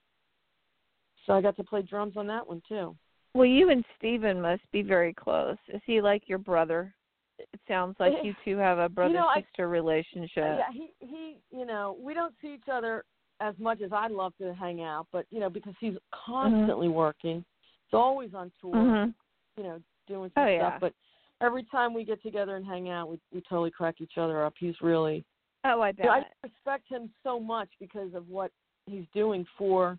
[1.26, 2.96] so I got to play drums on that one too.
[3.34, 5.58] Well, you and Steven must be very close.
[5.68, 6.95] Is he like your brother?
[7.38, 10.44] It sounds like eh, you two have a brother know, I- sister relationship.
[10.44, 13.04] Uh, yeah, he he, you know, we don't see each other
[13.42, 16.32] as much as I'd love to hang out, but you know, because he's mm-hmm.
[16.32, 17.44] constantly working,
[17.88, 18.76] he's always on tour.
[18.76, 19.14] Mhm.
[19.58, 20.74] you know, doing oh, some Oh, stuff.
[20.74, 20.80] yeah.
[20.80, 20.94] But
[21.42, 24.54] every time we get together and hang out, we we totally crack each other up.
[24.58, 25.26] He's really
[25.66, 26.08] Oh, I bet.
[26.08, 28.52] I respect him so much because of what
[28.86, 29.98] he's doing for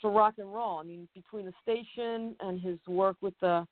[0.00, 0.78] for rock and roll.
[0.78, 3.66] I mean, between the station and his work with the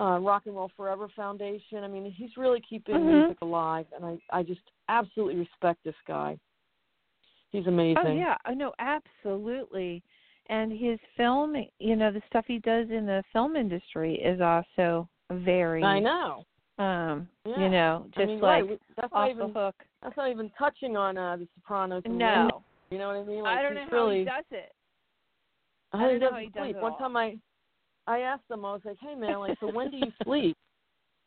[0.00, 3.26] uh Rock and Roll Forever Foundation, I mean, he's really keeping Mhm.
[3.26, 6.38] music alive and I I just absolutely respect this guy.
[7.50, 8.02] He's amazing.
[8.06, 10.02] Oh yeah, oh no, absolutely.
[10.46, 15.08] And his film, you know, the stuff he does in the film industry is also
[15.30, 16.44] very I know.
[16.78, 17.58] um, Yeah.
[17.58, 19.74] you know, just I mean, like right, that's not off even the hook.
[20.02, 22.02] that's not even touching on uh The Sopranos.
[22.06, 22.62] No.
[22.90, 23.42] You know what I mean?
[23.44, 24.72] Like, I don't know he's how really, he does it.
[25.92, 26.98] I I don't know how he does it One all.
[26.98, 27.36] time I
[28.06, 30.56] I asked him, I was like, Hey man, like so when do you sleep?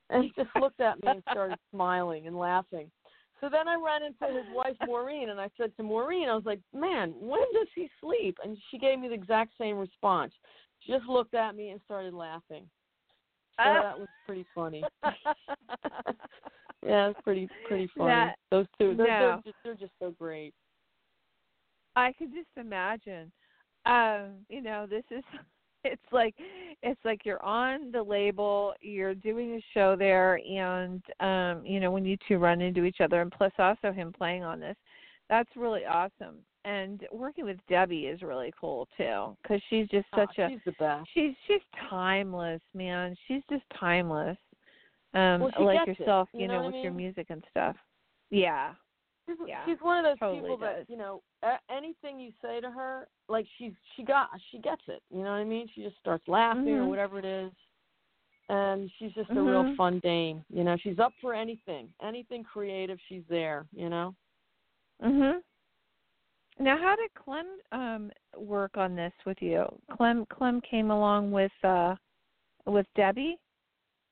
[0.10, 2.92] And he just looked at me and started smiling and laughing.
[3.42, 6.46] So then I ran into his wife Maureen and I said to Maureen, I was
[6.46, 8.38] like, Man, when does he sleep?
[8.44, 10.34] And she gave me the exact same response.
[10.80, 12.70] She just looked at me and started laughing.
[13.58, 13.82] So Ah.
[13.84, 14.84] that was pretty funny.
[16.84, 18.10] yeah, it's pretty pretty funny.
[18.10, 19.20] That- Those two, they're, no.
[19.20, 20.54] they're just they're just so great.
[21.96, 23.32] I could just imagine.
[23.86, 25.24] Um, you know, this is
[25.94, 26.36] it's like
[26.82, 31.92] it's like you're on the label, you're doing a show there and um, you know,
[31.92, 34.76] when you two run into each other and plus also him playing on this.
[35.30, 36.38] That's really awesome.
[36.66, 40.60] And working with Debbie is really cool too cuz she's just Oh, such a she's
[40.66, 41.10] the best.
[41.14, 43.16] she's she's timeless, man.
[43.28, 44.38] She's just timeless.
[45.14, 47.28] Um Well, like gets it, yourself, you you know know, what I with your music
[47.30, 47.76] and stuff.
[48.30, 48.74] Yeah.
[49.26, 50.86] She's, Yeah, she's one of those totally people does.
[50.86, 54.82] that you know a- anything you say to her, like she's she got she gets
[54.88, 55.02] it.
[55.10, 55.68] You know what I mean?
[55.74, 56.88] She just starts laughing or Mhm.
[56.90, 57.52] whatever it is,
[58.50, 59.76] and she's just a real Mhm.
[59.78, 60.44] fun dame.
[60.50, 63.00] You know, she's up for anything, anything creative.
[63.08, 63.66] She's there.
[63.72, 64.14] You know.
[65.02, 65.42] Mhm.
[66.60, 69.66] Now, how did Clem um work on this with you?
[69.92, 71.96] Clem Clem came along with uh
[72.66, 73.40] with Debbie.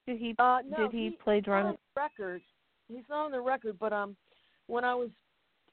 [0.07, 1.77] Did he Uh, no, did he, he play drums?
[1.95, 2.41] record.
[2.87, 4.17] He's not on the record, but um,
[4.71, 5.09] when I was,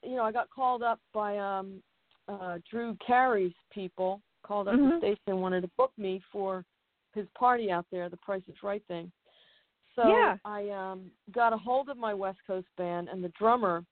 [0.03, 1.81] you know, I got called up by um,
[2.27, 4.91] uh, Drew Carey's people called up Mhm.
[4.91, 6.65] the station and wanted to book me for
[7.13, 9.11] his party out there, the Price is Right thing.
[9.95, 10.37] So Yeah.
[10.45, 13.85] I um got a hold of my West Coast band, and the drummer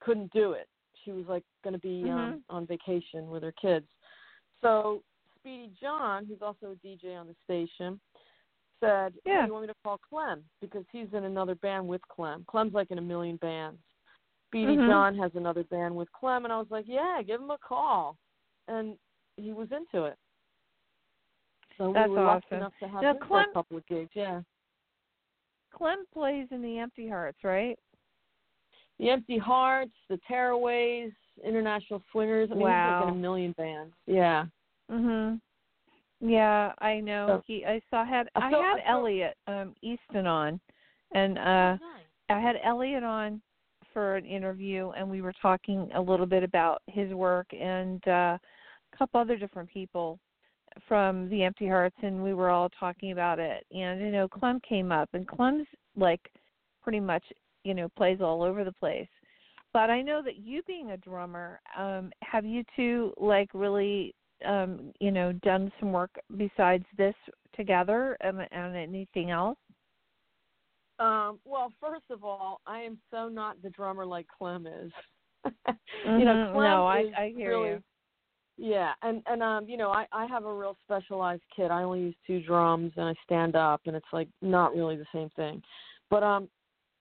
[0.00, 0.68] couldn't do it.
[1.04, 3.88] She was like going to be um, on vacation with her kids.
[4.60, 5.02] So
[5.36, 8.00] Speedy John, who's also a DJ on the station,
[8.78, 9.40] said, Yeah.
[9.40, 12.44] "Hey, you want me to call Clem because he's in another band with Clem.
[12.46, 13.80] Clem's like in a million bands.
[14.50, 14.88] Speedy Mhm.
[14.88, 18.16] John has another band with Clem, and I was like, yeah, give him a call,
[18.66, 18.98] and
[19.36, 20.18] he was into it.
[21.78, 22.56] So That's we were lucky awesome.
[22.58, 24.10] enough to have Now, him for Clem- a couple of gigs.
[24.14, 24.42] Yeah,
[25.70, 27.78] Clem plays in the Empty Hearts, right?
[28.98, 32.50] the Empty Hearts, the Tearaways, International Swingers.
[32.50, 33.02] I mean, he's like Wow.
[33.04, 33.94] in a million bands.
[34.04, 34.44] Yeah.
[34.90, 35.40] Mhm.
[36.20, 37.26] Yeah, I know.
[37.38, 40.60] So- he I saw had I So- had Elliot um Easton on
[41.12, 42.04] and uh nice.
[42.28, 43.40] I had Elliot on
[44.00, 48.38] for an interview and we were talking a little bit about his work and uh
[48.38, 50.18] a couple other different people
[50.88, 53.66] from the Empty Hearts and we were all talking about it.
[53.72, 56.20] And you know, Clem came up and Clem's like
[56.82, 57.22] pretty much,
[57.62, 59.06] you know, plays all over the place.
[59.74, 64.14] But I know that you being a drummer, um, have you two like really
[64.46, 67.14] um, you know, done some work besides this
[67.54, 69.58] together and, and anything else?
[71.00, 74.92] Um, well, first of all, I am so not the drummer like Clem is.
[75.44, 75.50] you
[76.04, 76.24] Mhm.
[76.24, 77.82] know, Clem no, I I hear really, you.
[78.58, 81.70] Yeah, and and um, you know, I I have a real specialized kit.
[81.70, 85.06] I only use two drums and I stand up, and it's like not really the
[85.14, 85.62] same thing.
[86.10, 86.48] But um,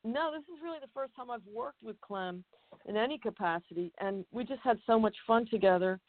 [0.06, 2.46] no, this is really the first time I've worked with Clem
[2.86, 6.00] in any capacity, and we just had so much fun together.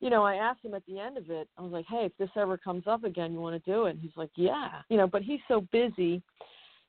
[0.00, 1.48] You know, I asked him at the end of it.
[1.56, 3.90] I was like, "Hey, if this ever comes up again, you want to do it?"
[3.92, 6.22] And he's like, "Yeah." You know, but he's so busy.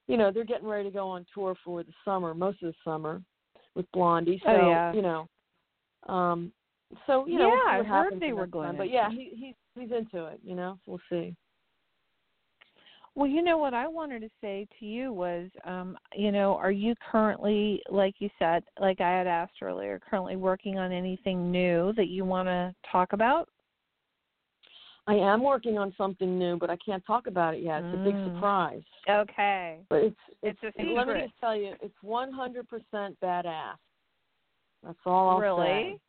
[0.07, 2.75] You know, they're getting ready to go on tour for the summer, most of the
[2.83, 3.21] summer,
[3.75, 4.41] with Blondie.
[4.45, 4.93] So Oh, yeah.
[4.93, 5.29] you know,
[6.07, 6.51] um,
[7.07, 8.77] so you know, Yeah, I heard they were going.
[8.77, 10.39] But yeah, he he's he's into it.
[10.43, 11.35] You know, we'll see.
[13.15, 16.71] Well, you know what I wanted to say to you was, um, you know, are
[16.71, 21.93] you currently, like you said, like I had asked earlier, currently working on anything new
[21.93, 23.49] that you want to talk about?
[25.05, 27.83] I am working on something new, but I can't talk about it yet.
[27.83, 28.33] It's a big Mm.
[28.35, 28.83] surprise.
[29.09, 29.79] Okay.
[29.89, 33.77] But it's It's it's, a and let me just tell you, it's 100% badass.
[34.83, 35.65] That's all I'll really?
[35.67, 35.99] say.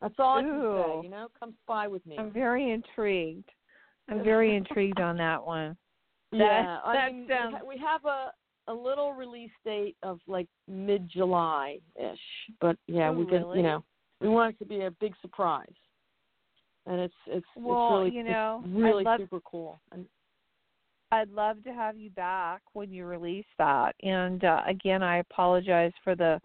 [0.00, 1.04] That's all I can say.
[1.04, 2.16] You know, come spy with me.
[2.18, 3.48] I'm very intrigued.
[4.08, 5.76] I'm very intrigued on that one.
[6.32, 8.32] yeah, I that mean, sounds- we, have a
[8.68, 12.20] a little release date of like mid July ish,
[12.60, 13.58] but yeah, we can really?
[13.58, 13.84] you know
[14.20, 15.74] we want it to be a big surprise,
[16.86, 19.80] and it's it's Well, it's really you know, really love- super cool.
[19.92, 20.06] And
[21.12, 23.94] I'd love to have you back when you release that.
[24.02, 26.40] And uh, again, I apologize for the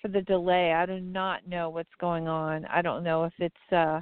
[0.00, 0.72] for the delay.
[0.72, 2.64] I do not know what's going on.
[2.66, 4.00] I don't know if it's uh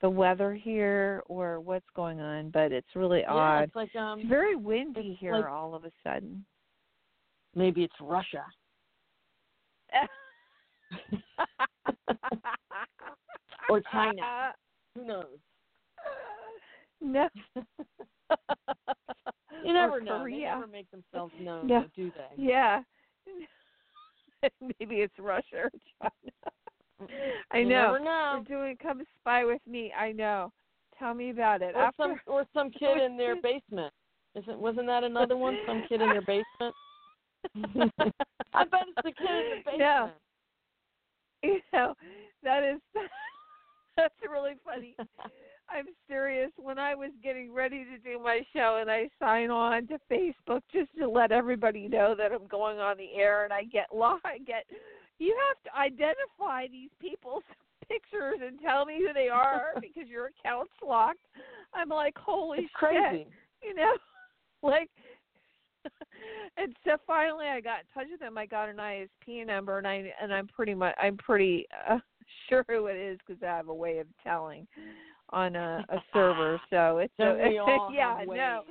[0.00, 3.62] the weather here or what's going on, but it's really yeah, odd.
[3.64, 6.44] it's like um It's very windy it's here like- all of a sudden.
[7.54, 8.44] maybe it's Russia.
[13.70, 14.52] Or China.
[14.94, 15.26] Who knows?
[17.00, 17.28] No.
[19.64, 20.18] You never Or know.
[20.18, 20.54] They Korea.
[20.54, 21.84] never make themselves known, No.
[21.96, 22.42] do they?
[22.42, 22.82] Yeah.
[24.60, 25.70] Maybe it's Russia or
[26.00, 27.10] China.
[27.52, 27.92] I You know.
[27.92, 28.36] Never know.
[28.48, 29.92] We're doing come spy with me.
[29.98, 30.52] I know.
[30.98, 31.74] Tell me about it.
[31.74, 33.92] Or After some or some kid in their basement.
[34.34, 35.56] Isn't wasn't that another one?
[35.66, 36.74] Some kid in their basement.
[38.54, 39.78] I bet it's the kid in the basement.
[39.78, 40.10] No.
[41.42, 41.94] you know,
[42.42, 42.80] that is
[43.96, 44.96] that's really funny.
[45.68, 46.50] I'm serious.
[46.56, 50.60] When I was getting ready to do my show and I sign on to Facebook
[50.72, 54.38] just to let everybody know that I'm going on the air and I get I
[54.46, 54.64] get
[55.18, 57.44] you have to identify these people's
[57.88, 61.24] pictures and tell me who they are because your account's locked.
[61.72, 63.24] I'm like, holy It's crazy.
[63.24, 63.28] shit.
[63.62, 63.94] You know?
[64.62, 64.90] Like
[66.56, 68.38] and so finally I got in touch with them.
[68.38, 71.98] I got an ISP number and I and I'm pretty much I'm pretty uh,
[72.48, 74.66] sure who it is because I have a way of telling
[75.30, 76.60] on a, a server.
[76.70, 78.38] So it's Don't a, we all yeah have ways?
[78.38, 78.62] no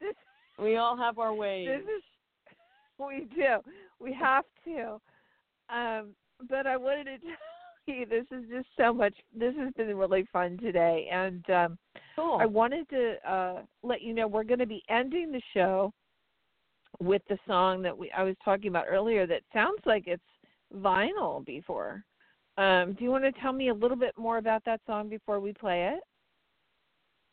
[0.00, 0.14] this
[0.58, 1.68] We all have our ways.
[1.68, 2.02] this is
[2.98, 3.58] we do
[4.00, 5.00] we have to.
[5.68, 6.14] Um,
[6.48, 9.14] but I wanted to tell you this is just so much.
[9.36, 11.78] This has been really fun today, and um,
[12.14, 12.38] cool.
[12.40, 15.92] I wanted to uh, let you know we're going to be ending the show
[17.00, 19.26] with the song that we I was talking about earlier.
[19.26, 20.22] That sounds like it's
[20.74, 22.04] vinyl before.
[22.58, 25.40] Um, do you want to tell me a little bit more about that song before
[25.40, 26.00] we play it?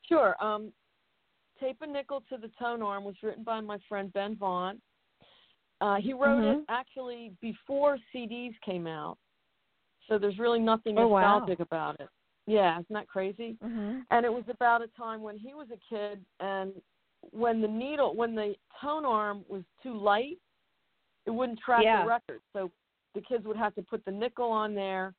[0.07, 0.35] Sure.
[0.43, 0.71] Um,
[1.59, 4.81] Tape a Nickel to the Tone Arm was written by my friend Ben Vaughn.
[5.79, 6.59] Uh, he wrote Mhm.
[6.59, 9.17] it actually before CDs came out,
[10.07, 11.39] so there's really nothing Oh, wow.
[11.39, 12.09] nostalgic about it.
[12.45, 13.57] Yeah, isn't that crazy?
[13.63, 14.01] Mm-hmm.
[14.11, 16.81] And it was about a time when he was a kid and
[17.31, 20.39] when the needle when the tone arm was too light,
[21.25, 22.01] it wouldn't track Yeah.
[22.01, 22.41] the record.
[22.51, 22.69] So
[23.13, 25.13] the kids would have to put the nickel on there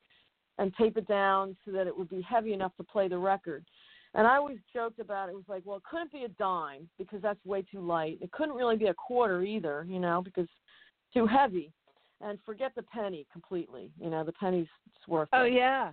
[0.57, 3.65] and tape it down so that it would be heavy enough to play the record.
[4.13, 5.33] And I always joked about it.
[5.33, 8.17] It was like, well, it couldn't be a dime because that's way too light.
[8.21, 10.47] It couldn't really be a quarter either, you know, because
[11.13, 11.73] too heavy.
[12.21, 13.91] And forget the penny completely.
[13.99, 14.67] You know, the penny's
[15.07, 15.53] worth Oh it.
[15.53, 15.91] yeah.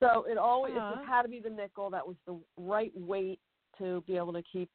[0.00, 1.00] So it always Uh-huh.
[1.00, 1.90] it had to be the nickel.
[1.90, 3.38] That was the right weight
[3.78, 4.68] to be able to keep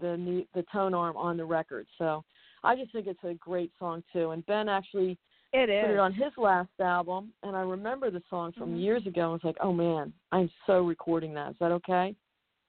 [0.00, 1.86] the the tone arm on the record.
[1.98, 2.24] So
[2.64, 4.30] I just think it's a great song too.
[4.30, 5.18] And Ben actually
[5.52, 5.82] It is.
[5.84, 8.80] put it on his last album, and I remember the song from Mhm.
[8.80, 9.30] years ago.
[9.30, 11.52] I was like, oh man, I'm so recording that.
[11.52, 12.14] Is that okay?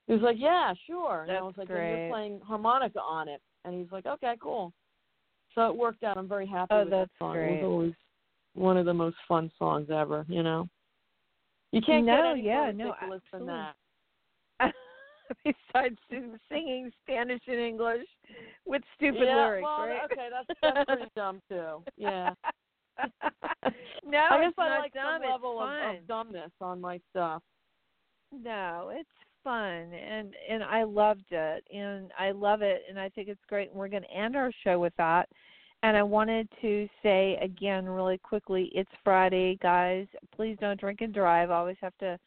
[0.08, 1.24] He was like, yeah, sure.
[1.30, 1.82] and I was like, great.
[1.82, 4.74] and you're playing harmonica on it, and he's like, okay, cool.
[5.54, 6.18] So it worked out.
[6.18, 7.36] I'm very happy Oh, with that song.
[7.36, 7.50] great.
[7.50, 7.94] It was always
[8.54, 10.26] one of the most fun songs ever.
[10.28, 10.68] You know,
[11.72, 13.76] you can't No, get any yeah, more no, ridiculous than that.
[15.46, 15.98] Besides
[16.50, 18.08] singing Spanish and English
[18.66, 20.04] with stupid yeah, lyrics, well, right?
[20.12, 21.84] okay, that's that's pretty dumb too.
[21.96, 22.34] Yeah.
[24.06, 25.22] no, I guess it's I not like dumb.
[25.22, 25.96] some level it's of, fun.
[25.96, 27.42] of dumbness on my stuff.
[28.32, 29.10] No, it's
[29.44, 33.70] fun and and I loved it and I love it and I think it's great
[33.70, 35.28] and we're going to end our show with that.
[35.84, 40.06] And I wanted to say again really quickly, it's Friday, guys.
[40.36, 41.50] Please don't drink and drive.
[41.50, 42.20] I always have to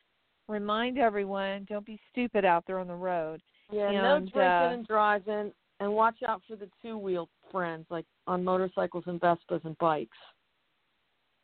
[0.48, 3.40] remind everyone, don't be stupid out there on the road.
[3.70, 8.04] Yeah, no And, drinking uh, and driving, and watch out for the two-wheel friends, like
[8.26, 10.16] on motorcycles and Vespas and bikes.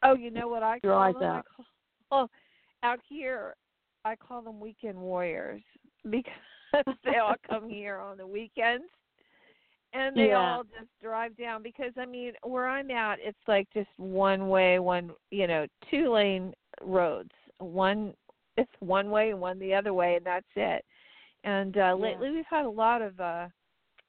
[0.03, 1.23] Oh, you know what I Your call eyes them?
[1.23, 1.45] I out.
[1.57, 1.67] call,
[2.11, 2.29] oh,
[2.83, 3.55] out here,
[4.05, 5.63] I call them weekend warriors
[6.11, 6.33] because
[7.05, 8.85] they all come here on the weekends,
[9.93, 10.39] and they Yeah.
[10.39, 11.63] all just drive down.
[11.63, 16.11] Because I mean, where I'm at, it's like just one way, one you know, two
[16.13, 17.31] lane roads.
[17.59, 18.15] One
[18.57, 20.85] it's one way and one the other way, and that's it.
[21.45, 23.49] And uh lately, we've had a lot of uh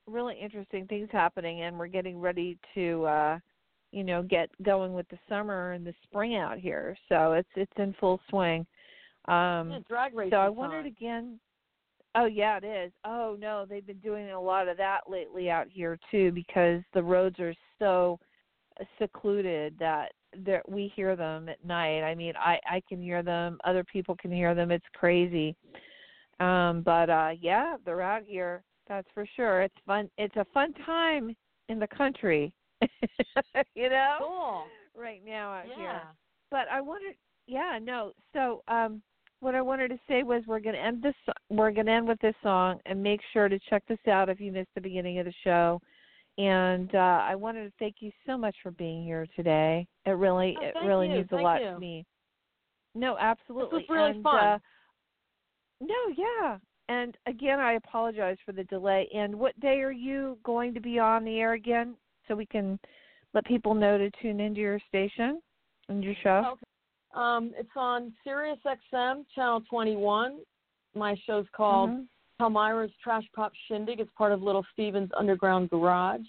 [0.07, 3.05] really interesting things happening, and we're getting ready to.
[3.05, 3.39] uh
[3.91, 6.95] you know get going with the summer and the spring out here.
[7.09, 8.65] So it's it's in full swing.
[9.27, 11.39] Um yeah, drag racing so i wondered again
[12.15, 12.91] oh yeah it is.
[13.05, 17.03] Oh no they've been doing a lot of that lately out here too because the
[17.03, 18.19] roads are so
[18.97, 22.01] secluded that there we hear them at night.
[22.01, 23.59] I mean i i can hear them.
[23.63, 24.71] Other people can hear them.
[24.71, 25.55] It's crazy.
[26.39, 29.61] Um but uh yeah they're out here that's for sure.
[29.61, 31.35] It's fun it's a fun time
[31.69, 32.53] in the country
[33.75, 34.63] you know Cool.
[34.95, 35.75] right now out Yeah.
[35.75, 36.01] here
[36.51, 37.15] but I wanted,
[37.47, 38.11] yeah, no.
[38.33, 39.01] So, um,
[39.39, 41.15] what I wanted to say was we're going to end this.
[41.49, 44.39] We're going to end with this song, and make sure to check this out if
[44.39, 45.81] you missed the beginning of the show.
[46.37, 49.87] And uh, I wanted to thank you so much for being here today.
[50.05, 51.15] It really, Oh, it really you.
[51.15, 51.69] means a lot you.
[51.69, 52.05] to me.
[52.93, 53.79] No, absolutely.
[53.79, 54.45] This was really and, fun.
[54.45, 54.59] Uh,
[55.81, 56.57] no, yeah.
[56.89, 59.09] And again, I apologize for the delay.
[59.13, 61.95] And what day are you going to be on the air again,
[62.31, 62.79] so we can
[63.33, 65.41] let people know to tune into your station
[65.89, 66.43] and your show?
[66.53, 66.65] Okay.
[67.13, 70.39] Um, it's on Sirius XM channel 21.
[70.95, 72.07] My show's called Mhm.
[72.39, 73.99] Palmyra's Trash Pop Shindig.
[73.99, 76.27] It's part of Little Steven's Underground Garage.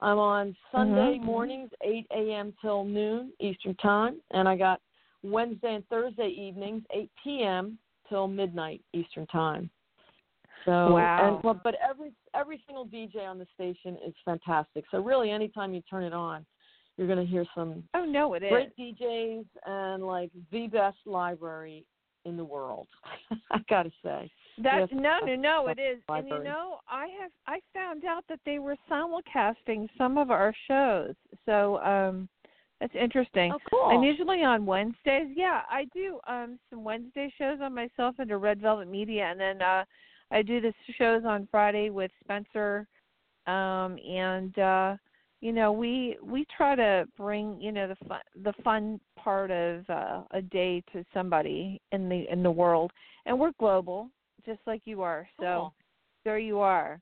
[0.00, 1.24] I'm on Sunday Mhm.
[1.24, 2.54] mornings, 8 a.m.
[2.62, 4.80] till noon Eastern Time, and I got
[5.22, 7.78] Wednesday and Thursday evenings, 8 p.m.
[8.08, 9.70] till midnight Eastern Time.
[10.66, 11.36] So, Wow.
[11.36, 14.84] And, well, but every every single DJ on the station is fantastic.
[14.90, 16.44] So really, anytime you turn it on,
[16.96, 18.50] you're going to hear some Oh no, it is.
[18.50, 21.84] great DJs and like the best library
[22.24, 22.88] in the world.
[23.50, 24.30] I gotta say.
[24.62, 26.02] That Yes, no, no, no, it is.
[26.08, 30.54] And you know, I have I found out that they were simulcasting some of our
[30.68, 31.14] shows.
[31.44, 32.28] So um
[32.80, 33.52] that's interesting.
[33.52, 33.90] Oh, cool.
[33.90, 35.28] I'm usually on Wednesdays.
[35.34, 39.62] Yeah, I do um some Wednesday shows on myself under Red Velvet Media and then
[39.62, 39.84] uh
[40.30, 42.86] I do the shows on Friday with Spencer
[43.46, 44.96] um and uh
[45.40, 49.88] you know we we try to bring you know the fun the fun part of
[49.90, 52.90] uh, a day to somebody in the in the world.
[53.26, 54.10] And we're global
[54.44, 55.28] just like you are.
[55.38, 55.74] So Cool.
[56.24, 57.00] there you are.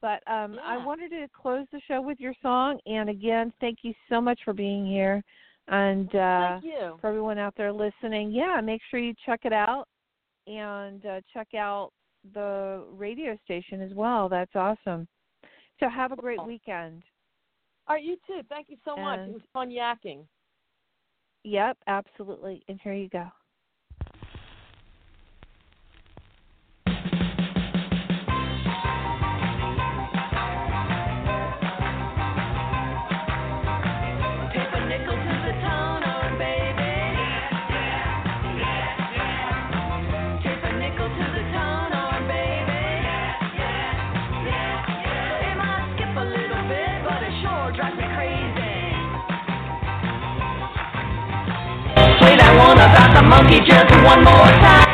[0.00, 2.78] But um i wanted to close the show with your song.
[2.86, 5.22] And again thank you so much for being here.
[5.68, 6.60] And uh
[7.00, 9.84] for everyone out there listening yeah make sure you check it out.
[10.46, 11.90] And uh check out
[12.34, 15.06] the radio station as well that's awesome
[15.80, 17.02] so have a great weekend
[17.86, 18.40] All right, you too.
[18.48, 19.20] Thank you so much.
[19.20, 20.26] It was fun yakking.
[21.44, 22.62] Yep, absolutely.
[22.68, 23.26] And here you go.
[53.18, 54.87] A monkey just one more time.